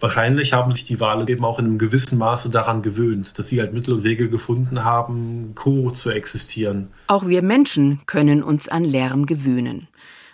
Wahrscheinlich 0.00 0.52
haben 0.52 0.70
sich 0.70 0.84
die 0.84 1.00
Wale 1.00 1.28
eben 1.28 1.44
auch 1.44 1.58
in 1.58 1.64
einem 1.64 1.78
gewissen 1.78 2.18
Maße 2.18 2.50
daran 2.50 2.82
gewöhnt, 2.82 3.36
dass 3.36 3.48
sie 3.48 3.58
halt 3.58 3.74
Mittel 3.74 3.94
und 3.94 4.04
Wege 4.04 4.28
gefunden 4.28 4.84
haben, 4.84 5.56
co 5.56 5.90
zu 5.90 6.10
existieren. 6.10 6.92
Auch 7.08 7.26
wir 7.26 7.42
Menschen 7.42 8.00
können 8.06 8.44
uns 8.44 8.68
an 8.68 8.84
Lärm 8.84 9.26
gewöhnen, 9.26 9.88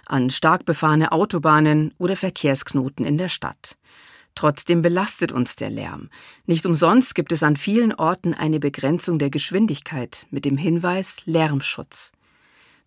an 0.04 0.28
stark 0.28 0.66
befahrene 0.66 1.12
Autobahnen 1.12 1.94
oder 1.96 2.14
Verkehrsknoten 2.14 3.06
in 3.06 3.16
der 3.16 3.28
Stadt. 3.28 3.78
Trotzdem 4.34 4.82
belastet 4.82 5.30
uns 5.32 5.56
der 5.56 5.70
Lärm. 5.70 6.10
Nicht 6.46 6.66
umsonst 6.66 7.14
gibt 7.14 7.32
es 7.32 7.42
an 7.42 7.56
vielen 7.56 7.94
Orten 7.94 8.34
eine 8.34 8.58
Begrenzung 8.58 9.18
der 9.18 9.30
Geschwindigkeit 9.30 10.26
mit 10.30 10.44
dem 10.44 10.56
Hinweis 10.56 11.18
Lärmschutz. 11.24 12.12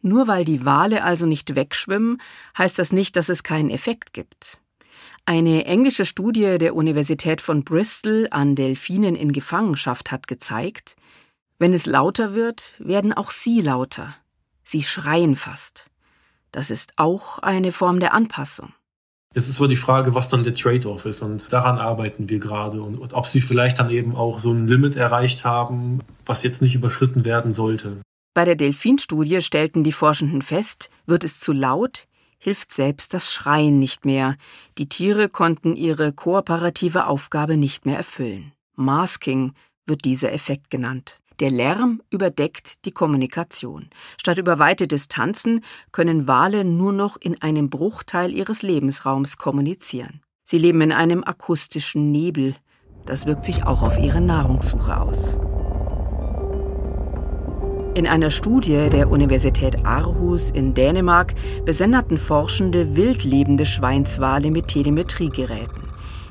Nur 0.01 0.27
weil 0.27 0.46
die 0.46 0.66
Wale 0.66 1.04
also 1.04 1.25
nicht 1.25 1.56
wegschwimmen, 1.56 2.22
heißt 2.58 2.77
das 2.77 2.92
nicht, 2.92 3.16
dass 3.16 3.30
es 3.30 3.44
keinen 3.44 3.70
Effekt 3.70 4.13
gibt. 4.13 4.60
Eine 5.25 5.66
englische 5.66 6.06
Studie 6.06 6.58
der 6.58 6.75
Universität 6.75 7.42
von 7.42 7.63
Bristol 7.63 8.27
an 8.32 8.56
Delfinen 8.56 9.16
in 9.16 9.34
Gefangenschaft 9.34 10.12
hat 10.12 10.27
gezeigt, 10.27 10.96
wenn 11.60 11.74
es 11.74 11.86
lauter 11.86 12.34
wird, 12.34 12.75
werden 12.77 13.13
auch 13.13 13.32
sie 13.32 13.62
lauter. 13.62 14.16
Sie 14.63 14.84
schreien 14.84 15.36
fast. 15.36 15.89
Das 16.51 16.70
ist 16.70 16.94
auch 16.98 17.39
eine 17.39 17.72
Form 17.72 18.00
der 18.00 18.13
Anpassung. 18.13 18.74
Jetzt 19.36 19.50
ist 19.50 19.60
aber 19.60 19.67
die 19.67 19.75
Frage, 19.75 20.15
was 20.15 20.29
dann 20.29 20.43
der 20.43 20.55
Trade-off 20.55 21.05
ist 21.05 21.22
und 21.22 21.51
daran 21.53 21.77
arbeiten 21.77 22.29
wir 22.29 22.39
gerade 22.39 22.81
und, 22.81 22.98
und 22.98 23.13
ob 23.13 23.25
sie 23.25 23.41
vielleicht 23.41 23.79
dann 23.79 23.89
eben 23.89 24.15
auch 24.15 24.39
so 24.39 24.51
ein 24.51 24.67
Limit 24.67 24.96
erreicht 24.96 25.46
haben, 25.46 26.00
was 26.25 26.43
jetzt 26.43 26.62
nicht 26.62 26.75
überschritten 26.75 27.25
werden 27.25 27.51
sollte. 27.51 27.98
Bei 28.34 28.46
der 28.46 28.55
Delfinstudie 28.55 29.41
stellten 29.41 29.84
die 29.84 29.91
Forschenden 29.91 30.41
fest, 30.41 30.89
wird 31.05 31.24
es 31.24 31.39
zu 31.39 31.53
laut, 31.53 32.07
hilft 32.39 32.72
selbst 32.72 33.13
das 33.13 33.31
Schreien 33.31 33.79
nicht 33.79 34.05
mehr. 34.05 34.38
Die 34.77 34.88
Tiere 34.88 35.29
konnten 35.29 35.75
ihre 35.75 36.13
kooperative 36.13 37.07
Aufgabe 37.07 37.57
nicht 37.57 37.86
mehr 37.86 37.98
erfüllen. 37.98 38.53
Masking 38.75 39.53
wird 39.86 40.05
dieser 40.05 40.31
Effekt 40.34 40.69
genannt. 40.69 41.19
Der 41.39 41.51
Lärm 41.51 42.01
überdeckt 42.10 42.86
die 42.86 42.91
Kommunikation. 42.91 43.89
Statt 44.20 44.39
über 44.39 44.58
weite 44.58 44.88
Distanzen 44.88 45.63
können 45.91 46.27
Wale 46.27 46.65
nur 46.65 46.91
noch 46.91 47.17
in 47.20 47.39
einem 47.41 47.70
Bruchteil 47.70 48.34
ihres 48.34 48.63
Lebensraums 48.63 49.38
kommunizieren. 49.38 50.22
Sie 50.46 50.58
leben 50.58 50.82
in 50.82 50.91
einem 50.91 51.24
akustischen 51.24 52.12
Nebel. 52.12 52.56
Das 53.06 53.27
wirkt 53.27 53.46
sich 53.46 53.65
auch 53.65 53.84
auf 53.84 54.00
ihre 54.00 54.20
Nahrungssuche 54.20 55.00
aus. 55.00 55.38
In 57.94 58.08
einer 58.08 58.32
Studie 58.32 58.89
der 58.89 59.10
Universität 59.10 59.86
Aarhus 59.86 60.51
in 60.51 60.74
Dänemark 60.74 61.36
besenderten 61.65 62.18
Forschende 62.18 62.96
wildlebende 62.96 63.66
Schweinswale 63.66 64.50
mit 64.50 64.68
Telemetriegeräten. 64.68 65.87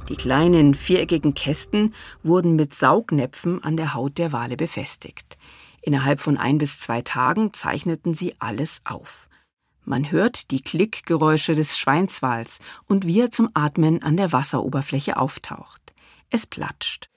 Die 0.08 0.16
kleinen 0.16 0.74
viereckigen 0.74 1.34
Kästen 1.34 1.92
wurden 2.22 2.54
mit 2.54 2.72
Saugnäpfen 2.72 3.64
an 3.64 3.76
der 3.76 3.94
Haut 3.94 4.18
der 4.18 4.32
Wale 4.32 4.56
befestigt. 4.56 5.36
Innerhalb 5.82 6.20
von 6.20 6.36
ein 6.36 6.58
bis 6.58 6.78
zwei 6.78 7.02
Tagen 7.02 7.52
zeichneten 7.52 8.14
sie 8.14 8.34
alles 8.38 8.82
auf. 8.84 9.28
Man 9.84 10.10
hört 10.10 10.50
die 10.50 10.60
Klickgeräusche 10.60 11.54
des 11.54 11.78
Schweinswals 11.78 12.58
und 12.86 13.06
wie 13.06 13.20
er 13.20 13.30
zum 13.30 13.50
Atmen 13.54 14.02
an 14.02 14.16
der 14.16 14.32
Wasseroberfläche 14.32 15.16
auftaucht. 15.16 15.94
Es 16.30 16.46
platscht. 16.46 17.08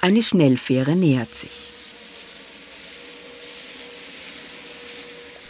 Eine 0.00 0.22
Schnellfähre 0.22 0.96
nähert 0.96 1.34
sich. 1.34 1.71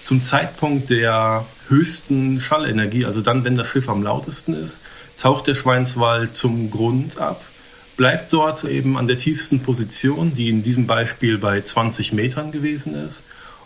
Zum 0.02 0.20
Zeitpunkt 0.20 0.90
der 0.90 1.46
höchsten 1.68 2.40
Schallenergie, 2.40 3.04
also 3.04 3.20
dann, 3.20 3.44
wenn 3.44 3.56
das 3.56 3.68
Schiff 3.68 3.88
am 3.88 4.02
lautesten 4.02 4.54
ist, 4.54 4.80
taucht 5.16 5.46
der 5.46 5.54
Schweinswal 5.54 6.32
zum 6.32 6.70
Grund 6.70 7.18
ab, 7.18 7.42
bleibt 7.96 8.32
dort 8.32 8.64
eben 8.64 8.98
an 8.98 9.06
der 9.06 9.18
tiefsten 9.18 9.60
Position, 9.60 10.34
die 10.34 10.48
in 10.48 10.62
diesem 10.62 10.86
Beispiel 10.86 11.38
bei 11.38 11.60
20 11.60 12.12
Metern 12.12 12.50
gewesen 12.50 12.94
ist. 12.94 13.22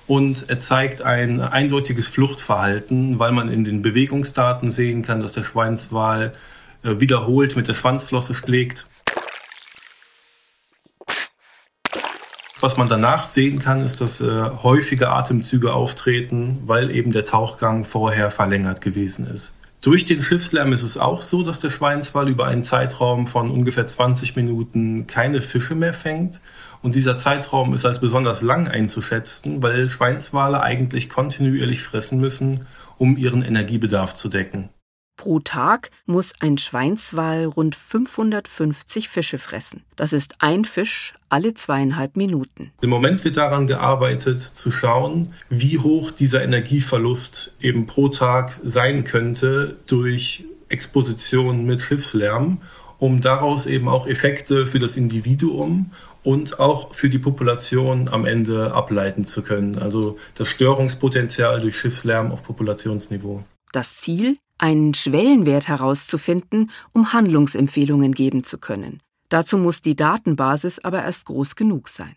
Und 0.06 0.48
er 0.48 0.58
zeigt 0.58 1.02
ein 1.02 1.40
eindeutiges 1.40 2.06
Fluchtverhalten, 2.06 3.18
weil 3.18 3.32
man 3.32 3.50
in 3.50 3.64
den 3.64 3.82
Bewegungsdaten 3.82 4.70
sehen 4.70 5.02
kann, 5.02 5.20
dass 5.20 5.32
der 5.32 5.42
Schweinswal 5.42 6.32
äh, 6.84 7.00
wiederholt 7.00 7.56
mit 7.56 7.66
der 7.66 7.74
Schwanzflosse 7.74 8.34
schlägt 8.34 8.86
Was 12.60 12.78
man 12.78 12.88
danach 12.88 13.26
sehen 13.26 13.58
kann, 13.58 13.84
ist, 13.84 14.00
dass 14.00 14.22
äh, 14.22 14.50
häufige 14.62 15.10
Atemzüge 15.10 15.74
auftreten, 15.74 16.62
weil 16.64 16.90
eben 16.90 17.12
der 17.12 17.26
Tauchgang 17.26 17.84
vorher 17.84 18.30
verlängert 18.30 18.80
gewesen 18.80 19.26
ist. 19.26 19.52
Durch 19.82 20.06
den 20.06 20.22
Schiffslärm 20.22 20.72
ist 20.72 20.82
es 20.82 20.96
auch 20.96 21.20
so, 21.20 21.42
dass 21.42 21.60
der 21.60 21.68
Schweinswal 21.68 22.28
über 22.28 22.46
einen 22.46 22.64
Zeitraum 22.64 23.26
von 23.26 23.50
ungefähr 23.50 23.86
20 23.86 24.34
Minuten 24.36 25.06
keine 25.06 25.42
Fische 25.42 25.74
mehr 25.74 25.92
fängt. 25.92 26.40
Und 26.82 26.94
dieser 26.94 27.16
Zeitraum 27.16 27.74
ist 27.74 27.84
als 27.84 28.00
besonders 28.00 28.40
lang 28.40 28.68
einzuschätzen, 28.68 29.62
weil 29.62 29.88
Schweinswale 29.88 30.62
eigentlich 30.62 31.08
kontinuierlich 31.08 31.82
fressen 31.82 32.18
müssen, 32.18 32.66
um 32.96 33.18
ihren 33.18 33.42
Energiebedarf 33.42 34.14
zu 34.14 34.28
decken. 34.28 34.70
Pro 35.16 35.40
Tag 35.40 35.90
muss 36.04 36.32
ein 36.40 36.58
Schweinswal 36.58 37.44
rund 37.44 37.74
550 37.74 39.08
Fische 39.08 39.38
fressen. 39.38 39.82
Das 39.96 40.12
ist 40.12 40.36
ein 40.40 40.64
Fisch 40.64 41.14
alle 41.28 41.54
zweieinhalb 41.54 42.16
Minuten. 42.16 42.72
Im 42.80 42.90
Moment 42.90 43.24
wird 43.24 43.36
daran 43.36 43.66
gearbeitet, 43.66 44.40
zu 44.40 44.70
schauen, 44.70 45.32
wie 45.48 45.78
hoch 45.78 46.10
dieser 46.10 46.42
Energieverlust 46.42 47.54
eben 47.60 47.86
pro 47.86 48.08
Tag 48.08 48.58
sein 48.62 49.04
könnte 49.04 49.78
durch 49.86 50.44
Exposition 50.68 51.64
mit 51.64 51.80
Schiffslärm, 51.80 52.60
um 52.98 53.20
daraus 53.20 53.66
eben 53.66 53.88
auch 53.88 54.06
Effekte 54.06 54.66
für 54.66 54.78
das 54.78 54.96
Individuum 54.96 55.90
und 56.22 56.58
auch 56.58 56.92
für 56.92 57.08
die 57.08 57.18
Population 57.18 58.08
am 58.08 58.24
Ende 58.24 58.74
ableiten 58.74 59.24
zu 59.24 59.42
können. 59.42 59.78
Also 59.78 60.18
das 60.34 60.48
Störungspotenzial 60.48 61.60
durch 61.60 61.76
Schiffslärm 61.78 62.32
auf 62.32 62.42
Populationsniveau. 62.42 63.44
Das 63.72 63.96
Ziel, 63.98 64.38
einen 64.58 64.94
Schwellenwert 64.94 65.68
herauszufinden, 65.68 66.70
um 66.92 67.12
Handlungsempfehlungen 67.12 68.12
geben 68.12 68.44
zu 68.44 68.58
können. 68.58 69.00
Dazu 69.28 69.58
muss 69.58 69.82
die 69.82 69.96
Datenbasis 69.96 70.78
aber 70.84 71.02
erst 71.02 71.26
groß 71.26 71.56
genug 71.56 71.88
sein. 71.88 72.16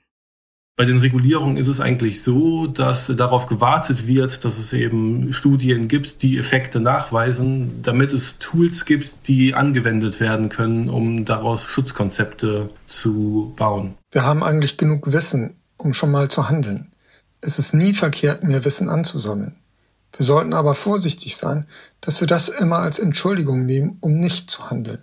Bei 0.79 0.85
den 0.85 0.99
Regulierungen 0.99 1.57
ist 1.57 1.67
es 1.67 1.81
eigentlich 1.81 2.23
so, 2.23 2.65
dass 2.65 3.07
darauf 3.07 3.47
gewartet 3.47 4.07
wird, 4.07 4.45
dass 4.45 4.57
es 4.57 4.71
eben 4.71 5.33
Studien 5.33 5.89
gibt, 5.89 6.21
die 6.21 6.37
Effekte 6.37 6.79
nachweisen, 6.79 7.81
damit 7.81 8.13
es 8.13 8.39
Tools 8.39 8.85
gibt, 8.85 9.13
die 9.27 9.53
angewendet 9.53 10.21
werden 10.21 10.47
können, 10.47 10.87
um 10.87 11.25
daraus 11.25 11.65
Schutzkonzepte 11.65 12.69
zu 12.85 13.53
bauen. 13.57 13.95
Wir 14.13 14.23
haben 14.23 14.41
eigentlich 14.41 14.77
genug 14.77 15.11
Wissen, 15.11 15.55
um 15.75 15.93
schon 15.93 16.11
mal 16.11 16.29
zu 16.29 16.47
handeln. 16.47 16.93
Es 17.41 17.59
ist 17.59 17.73
nie 17.73 17.93
verkehrt, 17.93 18.45
mehr 18.45 18.63
Wissen 18.63 18.87
anzusammeln. 18.87 19.58
Wir 20.19 20.25
sollten 20.25 20.51
aber 20.51 20.75
vorsichtig 20.75 21.37
sein, 21.37 21.65
dass 22.01 22.19
wir 22.19 22.27
das 22.27 22.49
immer 22.49 22.79
als 22.79 22.99
Entschuldigung 22.99 23.65
nehmen, 23.65 23.99
um 24.01 24.19
nicht 24.19 24.49
zu 24.49 24.69
handeln. 24.69 24.99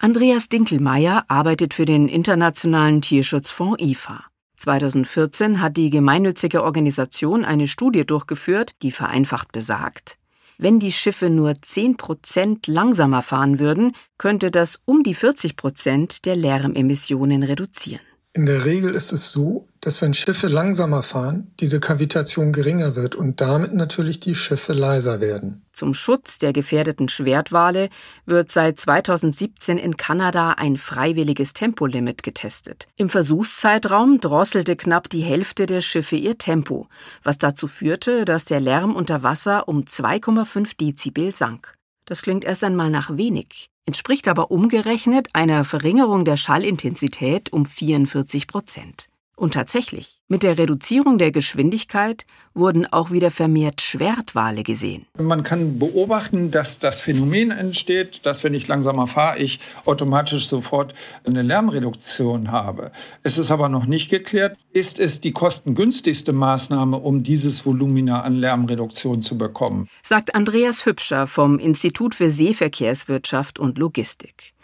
Andreas 0.00 0.48
Dinkelmeier 0.48 1.24
arbeitet 1.28 1.72
für 1.72 1.84
den 1.84 2.08
Internationalen 2.08 3.00
Tierschutzfonds 3.00 3.80
IFA. 3.80 4.24
2014 4.56 5.60
hat 5.60 5.76
die 5.76 5.90
gemeinnützige 5.90 6.64
Organisation 6.64 7.44
eine 7.44 7.68
Studie 7.68 8.04
durchgeführt, 8.04 8.72
die 8.82 8.90
vereinfacht 8.90 9.52
besagt, 9.52 10.18
wenn 10.58 10.80
die 10.80 10.92
Schiffe 10.92 11.30
nur 11.30 11.54
10 11.62 11.96
Prozent 11.96 12.66
langsamer 12.66 13.22
fahren 13.22 13.60
würden, 13.60 13.92
könnte 14.18 14.50
das 14.50 14.80
um 14.84 15.04
die 15.04 15.14
40 15.14 15.56
Prozent 15.56 16.24
der 16.24 16.34
Lärmemissionen 16.34 17.44
reduzieren. 17.44 18.05
In 18.36 18.44
der 18.44 18.66
Regel 18.66 18.94
ist 18.94 19.12
es 19.12 19.32
so, 19.32 19.66
dass 19.80 20.02
wenn 20.02 20.12
Schiffe 20.12 20.48
langsamer 20.48 21.02
fahren, 21.02 21.50
diese 21.58 21.80
Kavitation 21.80 22.52
geringer 22.52 22.94
wird 22.94 23.14
und 23.14 23.40
damit 23.40 23.72
natürlich 23.72 24.20
die 24.20 24.34
Schiffe 24.34 24.74
leiser 24.74 25.22
werden. 25.22 25.62
Zum 25.72 25.94
Schutz 25.94 26.38
der 26.38 26.52
gefährdeten 26.52 27.08
Schwertwale 27.08 27.88
wird 28.26 28.52
seit 28.52 28.78
2017 28.78 29.78
in 29.78 29.96
Kanada 29.96 30.50
ein 30.50 30.76
freiwilliges 30.76 31.54
Tempolimit 31.54 32.22
getestet. 32.22 32.88
Im 32.96 33.08
Versuchszeitraum 33.08 34.20
drosselte 34.20 34.76
knapp 34.76 35.08
die 35.08 35.22
Hälfte 35.22 35.64
der 35.64 35.80
Schiffe 35.80 36.16
ihr 36.16 36.36
Tempo, 36.36 36.88
was 37.22 37.38
dazu 37.38 37.66
führte, 37.66 38.26
dass 38.26 38.44
der 38.44 38.60
Lärm 38.60 38.94
unter 38.94 39.22
Wasser 39.22 39.66
um 39.66 39.84
2,5 39.84 40.76
Dezibel 40.76 41.32
sank. 41.32 41.78
Das 42.06 42.22
klingt 42.22 42.44
erst 42.44 42.64
einmal 42.64 42.88
nach 42.88 43.16
wenig, 43.16 43.68
entspricht 43.84 44.28
aber 44.28 44.50
umgerechnet 44.50 45.28
einer 45.34 45.64
Verringerung 45.64 46.24
der 46.24 46.36
Schallintensität 46.36 47.52
um 47.52 47.66
44 47.66 48.46
Prozent. 48.46 49.08
Und 49.38 49.52
tatsächlich, 49.52 50.18
mit 50.28 50.42
der 50.42 50.56
Reduzierung 50.56 51.18
der 51.18 51.30
Geschwindigkeit 51.30 52.24
wurden 52.54 52.86
auch 52.90 53.10
wieder 53.10 53.30
vermehrt 53.30 53.82
Schwertwale 53.82 54.62
gesehen. 54.62 55.04
Man 55.18 55.42
kann 55.42 55.78
beobachten, 55.78 56.50
dass 56.50 56.78
das 56.78 57.00
Phänomen 57.00 57.50
entsteht, 57.50 58.24
dass 58.24 58.42
wenn 58.44 58.54
ich 58.54 58.66
langsamer 58.66 59.06
fahre, 59.06 59.38
ich 59.38 59.60
automatisch 59.84 60.48
sofort 60.48 60.94
eine 61.24 61.42
Lärmreduktion 61.42 62.50
habe. 62.50 62.92
Es 63.24 63.36
ist 63.36 63.50
aber 63.50 63.68
noch 63.68 63.84
nicht 63.84 64.08
geklärt, 64.08 64.56
ist 64.72 64.98
es 64.98 65.20
die 65.20 65.32
kostengünstigste 65.32 66.32
Maßnahme, 66.32 66.96
um 66.96 67.22
dieses 67.22 67.66
Volumina 67.66 68.22
an 68.22 68.36
Lärmreduktion 68.36 69.20
zu 69.20 69.36
bekommen, 69.36 69.86
sagt 70.02 70.34
Andreas 70.34 70.86
Hübscher 70.86 71.26
vom 71.26 71.58
Institut 71.58 72.14
für 72.14 72.30
Seeverkehrswirtschaft 72.30 73.58
und 73.58 73.76
Logistik. 73.76 74.54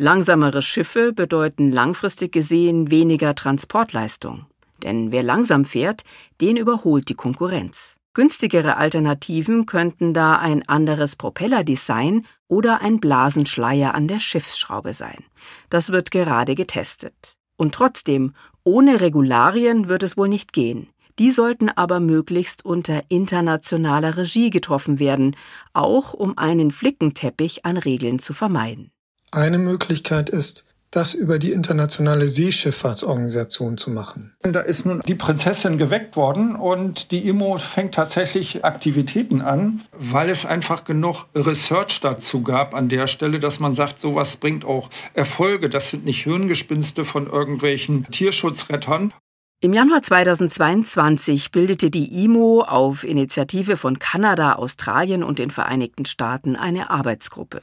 Langsamere 0.00 0.62
Schiffe 0.62 1.12
bedeuten 1.12 1.72
langfristig 1.72 2.30
gesehen 2.30 2.88
weniger 2.88 3.34
Transportleistung. 3.34 4.46
Denn 4.84 5.10
wer 5.10 5.24
langsam 5.24 5.64
fährt, 5.64 6.04
den 6.40 6.56
überholt 6.56 7.08
die 7.08 7.16
Konkurrenz. 7.16 7.96
Günstigere 8.14 8.76
Alternativen 8.76 9.66
könnten 9.66 10.14
da 10.14 10.38
ein 10.38 10.66
anderes 10.68 11.16
Propellerdesign 11.16 12.24
oder 12.46 12.80
ein 12.80 13.00
Blasenschleier 13.00 13.92
an 13.92 14.06
der 14.06 14.20
Schiffsschraube 14.20 14.94
sein. 14.94 15.24
Das 15.68 15.90
wird 15.90 16.12
gerade 16.12 16.54
getestet. 16.54 17.36
Und 17.56 17.74
trotzdem, 17.74 18.34
ohne 18.62 19.00
Regularien 19.00 19.88
wird 19.88 20.04
es 20.04 20.16
wohl 20.16 20.28
nicht 20.28 20.52
gehen. 20.52 20.90
Die 21.18 21.32
sollten 21.32 21.70
aber 21.70 21.98
möglichst 21.98 22.64
unter 22.64 23.02
internationaler 23.08 24.16
Regie 24.16 24.50
getroffen 24.50 25.00
werden, 25.00 25.34
auch 25.72 26.14
um 26.14 26.38
einen 26.38 26.70
Flickenteppich 26.70 27.64
an 27.64 27.76
Regeln 27.76 28.20
zu 28.20 28.32
vermeiden. 28.32 28.92
Eine 29.30 29.58
Möglichkeit 29.58 30.30
ist, 30.30 30.64
das 30.90 31.12
über 31.12 31.38
die 31.38 31.52
Internationale 31.52 32.28
Seeschifffahrtsorganisation 32.28 33.76
zu 33.76 33.90
machen. 33.90 34.34
Da 34.40 34.60
ist 34.60 34.86
nun 34.86 35.02
die 35.06 35.14
Prinzessin 35.14 35.76
geweckt 35.76 36.16
worden 36.16 36.56
und 36.56 37.10
die 37.10 37.28
IMO 37.28 37.58
fängt 37.58 37.94
tatsächlich 37.94 38.64
Aktivitäten 38.64 39.42
an, 39.42 39.82
weil 39.92 40.30
es 40.30 40.46
einfach 40.46 40.84
genug 40.84 41.26
Research 41.34 42.00
dazu 42.00 42.42
gab 42.42 42.74
an 42.74 42.88
der 42.88 43.06
Stelle, 43.06 43.38
dass 43.38 43.60
man 43.60 43.74
sagt, 43.74 44.00
sowas 44.00 44.36
bringt 44.36 44.64
auch 44.64 44.88
Erfolge. 45.12 45.68
Das 45.68 45.90
sind 45.90 46.06
nicht 46.06 46.22
Hirngespinste 46.22 47.04
von 47.04 47.26
irgendwelchen 47.26 48.06
Tierschutzrettern. 48.10 49.12
Im 49.60 49.72
Januar 49.74 50.02
2022 50.02 51.50
bildete 51.50 51.90
die 51.90 52.24
IMO 52.24 52.62
auf 52.62 53.04
Initiative 53.04 53.76
von 53.76 53.98
Kanada, 53.98 54.54
Australien 54.54 55.22
und 55.22 55.38
den 55.38 55.50
Vereinigten 55.50 56.04
Staaten 56.06 56.56
eine 56.56 56.90
Arbeitsgruppe 56.90 57.60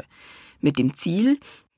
mit 0.60 0.78
dem 0.78 0.96
Ziel, 0.96 1.38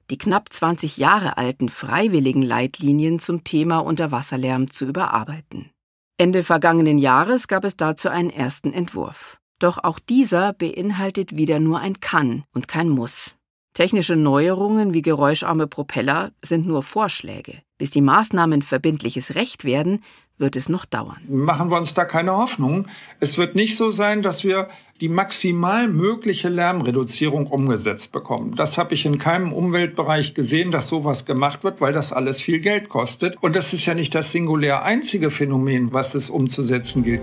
die 0.10 0.18
knapp 0.18 0.52
20 0.52 0.98
Jahre 0.98 1.38
alten 1.38 1.70
freiwilligen 1.70 2.42
Leitlinien 2.42 3.20
zum 3.20 3.44
Thema 3.44 3.80
Unterwasserlärm 3.80 4.72
zu 4.72 4.86
überarbeiten. 4.86 5.70
Ende 6.18 6.44
vergangenen 6.44 6.98
Jahres 6.98 7.48
gab 7.48 7.63
es 7.63 7.78
dazu 7.78 8.10
einen 8.10 8.30
ersten 8.30 8.74
Entwurf. 8.74 9.38
Doch 9.60 9.84
auch 9.84 10.00
dieser 10.00 10.54
beinhaltet 10.54 11.36
wieder 11.36 11.60
nur 11.60 11.80
ein 11.80 12.00
Kann 12.00 12.44
und 12.54 12.68
kein 12.68 12.90
Muss. 12.90 13.36
Technische 13.74 14.16
Neuerungen 14.16 14.96
wie 14.96 15.04
geräuscharme 15.04 15.68
Propeller 15.68 16.32
sind 16.44 16.66
nur 16.66 16.82
Vorschläge. 16.82 17.62
Bis 17.78 17.92
die 17.92 18.02
Maßnahmen 18.02 18.63
verbindliches 18.63 19.36
Recht 19.36 19.66
werden, 19.66 20.04
wird 20.38 20.56
es 20.56 20.69
noch 20.69 20.86
dauern. 20.86 21.17
Machen 21.28 21.71
wir 21.71 21.78
uns 21.78 21.93
da 21.93 22.06
keine 22.06 22.34
Hoffnung. 22.34 22.88
Es 23.19 23.38
wird 23.38 23.56
nicht 23.56 23.76
so 23.76 23.89
sein, 23.89 24.21
dass 24.21 24.43
wir 24.43 24.67
die 25.02 25.10
maximal 25.10 25.88
mögliche 25.88 26.50
Lärmreduzierung 26.50 27.47
umgesetzt 27.47 28.12
bekommen. 28.12 28.56
Das 28.56 28.78
habe 28.78 28.93
ich 28.93 29.06
in 29.06 29.17
keinem 29.17 29.52
Umweltbereich 29.52 30.36
gesehen, 30.36 30.71
dass 30.71 30.88
sowas 30.88 31.26
gemacht 31.26 31.63
wird, 31.63 31.82
weil 31.82 31.93
das 31.93 32.13
alles 32.13 32.39
viel 32.39 32.60
Geld 32.60 32.89
kostet. 32.89 33.36
Und 33.41 33.56
das 33.56 33.73
ist 33.73 33.86
ja 33.86 33.95
nicht 33.95 34.13
das 34.13 34.32
singulär 34.32 34.84
einzige 34.84 35.32
Phänomen, 35.32 35.93
was 35.93 36.13
es 36.13 36.30
umzusetzen 36.30 37.04
gilt. 37.04 37.21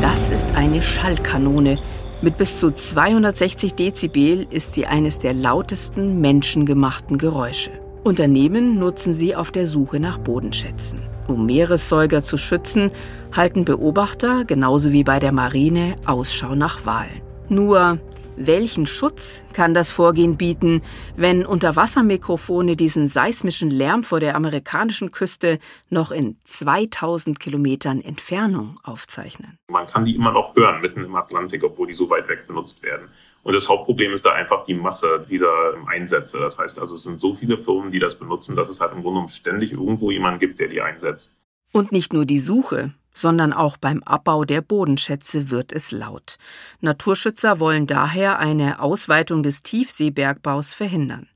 Das 0.00 0.30
ist 0.30 0.46
eine 0.54 0.82
Schallkanone. 0.82 1.78
Mit 2.26 2.38
bis 2.38 2.58
zu 2.58 2.72
260 2.72 3.76
Dezibel 3.76 4.48
ist 4.50 4.72
sie 4.72 4.84
eines 4.84 5.20
der 5.20 5.32
lautesten 5.32 6.20
menschengemachten 6.20 7.18
Geräusche. 7.18 7.70
Unternehmen 8.02 8.80
nutzen 8.80 9.14
sie 9.14 9.36
auf 9.36 9.52
der 9.52 9.68
Suche 9.68 10.00
nach 10.00 10.18
Bodenschätzen. 10.18 10.98
Um 11.28 11.46
Meeressäuger 11.46 12.24
zu 12.24 12.36
schützen, 12.36 12.90
halten 13.30 13.64
Beobachter, 13.64 14.44
genauso 14.44 14.90
wie 14.90 15.04
bei 15.04 15.20
der 15.20 15.30
Marine, 15.30 15.94
Ausschau 16.04 16.56
nach 16.56 16.84
Walen. 16.84 17.22
Nur 17.48 18.00
welchen 18.36 18.86
Schutz 18.86 19.42
kann 19.52 19.74
das 19.74 19.90
Vorgehen 19.90 20.36
bieten, 20.36 20.82
wenn 21.16 21.46
Unterwassermikrofone 21.46 22.76
diesen 22.76 23.08
seismischen 23.08 23.70
Lärm 23.70 24.04
vor 24.04 24.20
der 24.20 24.36
amerikanischen 24.36 25.10
Küste 25.10 25.58
noch 25.88 26.10
in 26.10 26.36
2000 26.44 27.40
Kilometern 27.40 28.00
Entfernung 28.00 28.78
aufzeichnen? 28.82 29.58
Man 29.68 29.86
kann 29.86 30.04
die 30.04 30.14
immer 30.14 30.32
noch 30.32 30.54
hören, 30.54 30.80
mitten 30.80 31.04
im 31.04 31.14
Atlantik, 31.14 31.64
obwohl 31.64 31.88
die 31.88 31.94
so 31.94 32.08
weit 32.10 32.28
weg 32.28 32.46
benutzt 32.46 32.82
werden. 32.82 33.08
Und 33.42 33.52
das 33.52 33.68
Hauptproblem 33.68 34.12
ist 34.12 34.26
da 34.26 34.32
einfach 34.32 34.64
die 34.64 34.74
Masse 34.74 35.24
dieser 35.30 35.74
Einsätze. 35.86 36.38
Das 36.38 36.58
heißt 36.58 36.78
also, 36.78 36.96
es 36.96 37.04
sind 37.04 37.20
so 37.20 37.34
viele 37.34 37.58
Firmen, 37.58 37.92
die 37.92 38.00
das 38.00 38.18
benutzen, 38.18 38.56
dass 38.56 38.68
es 38.68 38.80
halt 38.80 38.92
im 38.92 39.02
Grunde 39.02 39.18
genommen 39.18 39.28
ständig 39.28 39.72
irgendwo 39.72 40.10
jemanden 40.10 40.40
gibt, 40.40 40.58
der 40.58 40.68
die 40.68 40.82
einsetzt. 40.82 41.32
Und 41.72 41.92
nicht 41.92 42.12
nur 42.12 42.24
die 42.24 42.38
Suche, 42.38 42.92
sondern 43.16 43.54
auch 43.54 43.78
beim 43.78 44.02
Abbau 44.02 44.44
der 44.44 44.60
Bodenschätze 44.60 45.50
wird 45.50 45.72
es 45.72 45.90
laut. 45.90 46.36
Naturschützer 46.80 47.60
wollen 47.60 47.86
daher 47.86 48.38
eine 48.38 48.78
Ausweitung 48.80 49.42
des 49.42 49.62
Tiefseebergbaus 49.62 50.74
verhindern. 50.74 51.26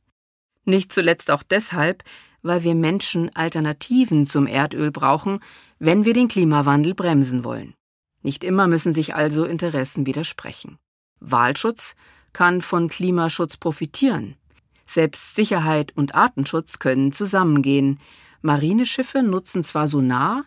Nicht 0.66 0.92
zuletzt 0.92 1.30
auch 1.30 1.42
deshalb, 1.42 2.04
weil 2.42 2.64
wir 2.64 2.74
Menschen 2.74 3.34
Alternativen 3.34 4.26
zum 4.26 4.46
Erdöl 4.46 4.90
brauchen, 4.90 5.40
wenn 5.78 6.04
wir 6.04 6.12
den 6.12 6.28
Klimawandel 6.28 6.94
bremsen 6.94 7.44
wollen. 7.44 7.72
Nicht 8.22 8.44
immer 8.44 8.68
müssen 8.68 8.92
sich 8.92 9.14
also 9.14 9.46
Interessen 9.46 10.04
widersprechen. 10.04 10.78
Wahlschutz 11.18 11.94
kann 12.34 12.60
von 12.60 12.88
Klimaschutz 12.88 13.56
profitieren. 13.56 14.36
Selbst 14.84 15.34
Sicherheit 15.34 15.96
und 15.96 16.14
Artenschutz 16.14 16.78
können 16.78 17.12
zusammengehen. 17.12 17.98
Marineschiffe 18.42 19.22
nutzen 19.22 19.64
zwar 19.64 19.88
Sonar, 19.88 20.44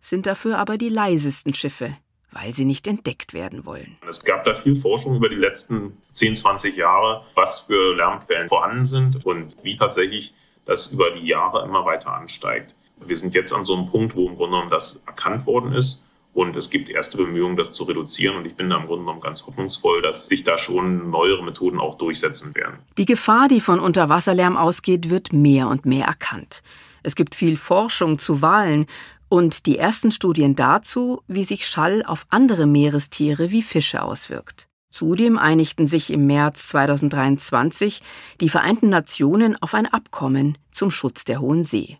sind 0.00 0.26
dafür 0.26 0.58
aber 0.58 0.78
die 0.78 0.88
leisesten 0.88 1.54
Schiffe, 1.54 1.96
weil 2.32 2.54
sie 2.54 2.64
nicht 2.64 2.86
entdeckt 2.86 3.34
werden 3.34 3.64
wollen. 3.64 3.96
Es 4.08 4.22
gab 4.22 4.44
da 4.44 4.54
viel 4.54 4.76
Forschung 4.76 5.16
über 5.16 5.28
die 5.28 5.36
letzten 5.36 5.96
10, 6.12 6.36
20 6.36 6.76
Jahre, 6.76 7.24
was 7.34 7.60
für 7.60 7.94
Lärmquellen 7.94 8.48
vorhanden 8.48 8.86
sind 8.86 9.24
und 9.24 9.56
wie 9.62 9.76
tatsächlich 9.76 10.34
das 10.66 10.88
über 10.88 11.10
die 11.10 11.26
Jahre 11.26 11.64
immer 11.64 11.84
weiter 11.84 12.12
ansteigt. 12.12 12.74
Wir 13.06 13.16
sind 13.16 13.34
jetzt 13.34 13.52
an 13.52 13.64
so 13.64 13.74
einem 13.74 13.90
Punkt, 13.90 14.14
wo 14.14 14.28
im 14.28 14.36
Grunde 14.36 14.52
genommen 14.52 14.70
das 14.70 15.00
erkannt 15.06 15.46
worden 15.46 15.72
ist. 15.72 16.02
Und 16.32 16.56
es 16.56 16.70
gibt 16.70 16.88
erste 16.88 17.16
Bemühungen, 17.16 17.56
das 17.56 17.72
zu 17.72 17.84
reduzieren. 17.84 18.36
Und 18.36 18.46
ich 18.46 18.54
bin 18.54 18.70
da 18.70 18.76
im 18.76 18.86
Grunde 18.86 19.04
genommen 19.04 19.20
ganz 19.20 19.44
hoffnungsvoll, 19.46 20.00
dass 20.00 20.26
sich 20.26 20.44
da 20.44 20.58
schon 20.58 21.10
neuere 21.10 21.42
Methoden 21.42 21.80
auch 21.80 21.98
durchsetzen 21.98 22.54
werden. 22.54 22.78
Die 22.98 23.06
Gefahr, 23.06 23.48
die 23.48 23.60
von 23.60 23.80
Unterwasserlärm 23.80 24.56
ausgeht, 24.56 25.10
wird 25.10 25.32
mehr 25.32 25.66
und 25.66 25.86
mehr 25.86 26.06
erkannt. 26.06 26.62
Es 27.02 27.16
gibt 27.16 27.34
viel 27.34 27.56
Forschung 27.56 28.18
zu 28.18 28.42
Walen 28.42 28.86
und 29.30 29.64
die 29.66 29.78
ersten 29.78 30.10
Studien 30.10 30.56
dazu, 30.56 31.22
wie 31.28 31.44
sich 31.44 31.66
Schall 31.66 32.02
auf 32.04 32.26
andere 32.30 32.66
Meerestiere 32.66 33.50
wie 33.50 33.62
Fische 33.62 34.02
auswirkt. 34.02 34.66
Zudem 34.90 35.38
einigten 35.38 35.86
sich 35.86 36.12
im 36.12 36.26
März 36.26 36.68
2023 36.68 38.02
die 38.40 38.48
Vereinten 38.48 38.88
Nationen 38.88 39.56
auf 39.62 39.72
ein 39.74 39.86
Abkommen 39.86 40.58
zum 40.72 40.90
Schutz 40.90 41.24
der 41.24 41.40
Hohen 41.40 41.62
See. 41.62 41.98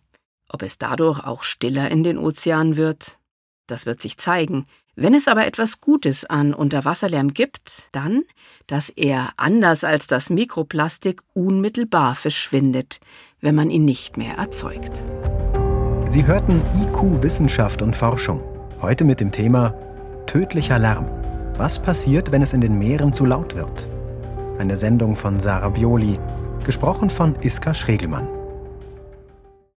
Ob 0.49 0.61
es 0.61 0.77
dadurch 0.77 1.23
auch 1.23 1.43
stiller 1.43 1.89
in 1.89 2.03
den 2.03 2.17
Ozeanen 2.17 2.75
wird, 2.75 3.17
das 3.65 3.85
wird 3.85 4.01
sich 4.01 4.17
zeigen. 4.17 4.65
Wenn 4.95 5.15
es 5.15 5.29
aber 5.29 5.45
etwas 5.45 5.79
Gutes 5.79 6.25
an 6.25 6.53
Unterwasserlärm 6.53 7.33
gibt, 7.33 7.87
dann, 7.93 8.23
dass 8.67 8.89
er 8.89 9.31
anders 9.37 9.85
als 9.85 10.07
das 10.07 10.29
Mikroplastik 10.29 11.21
unmittelbar 11.33 12.13
verschwindet, 12.15 12.99
wenn 13.39 13.55
man 13.55 13.69
ihn 13.69 13.85
nicht 13.85 14.17
mehr 14.17 14.35
erzeugt. 14.35 15.01
Sie 16.11 16.27
hörten 16.27 16.61
IQ 16.81 17.23
Wissenschaft 17.23 17.81
und 17.81 17.95
Forschung. 17.95 18.43
Heute 18.81 19.05
mit 19.05 19.21
dem 19.21 19.31
Thema 19.31 19.73
Tödlicher 20.25 20.77
Lärm. 20.77 21.07
Was 21.57 21.79
passiert, 21.79 22.33
wenn 22.33 22.41
es 22.41 22.51
in 22.51 22.59
den 22.59 22.77
Meeren 22.77 23.13
zu 23.13 23.23
laut 23.23 23.55
wird? 23.55 23.87
Eine 24.59 24.75
Sendung 24.75 25.15
von 25.15 25.39
Sarah 25.39 25.69
Bioli. 25.69 26.19
Gesprochen 26.65 27.09
von 27.09 27.35
Iska 27.39 27.73
Schregelmann. 27.73 28.27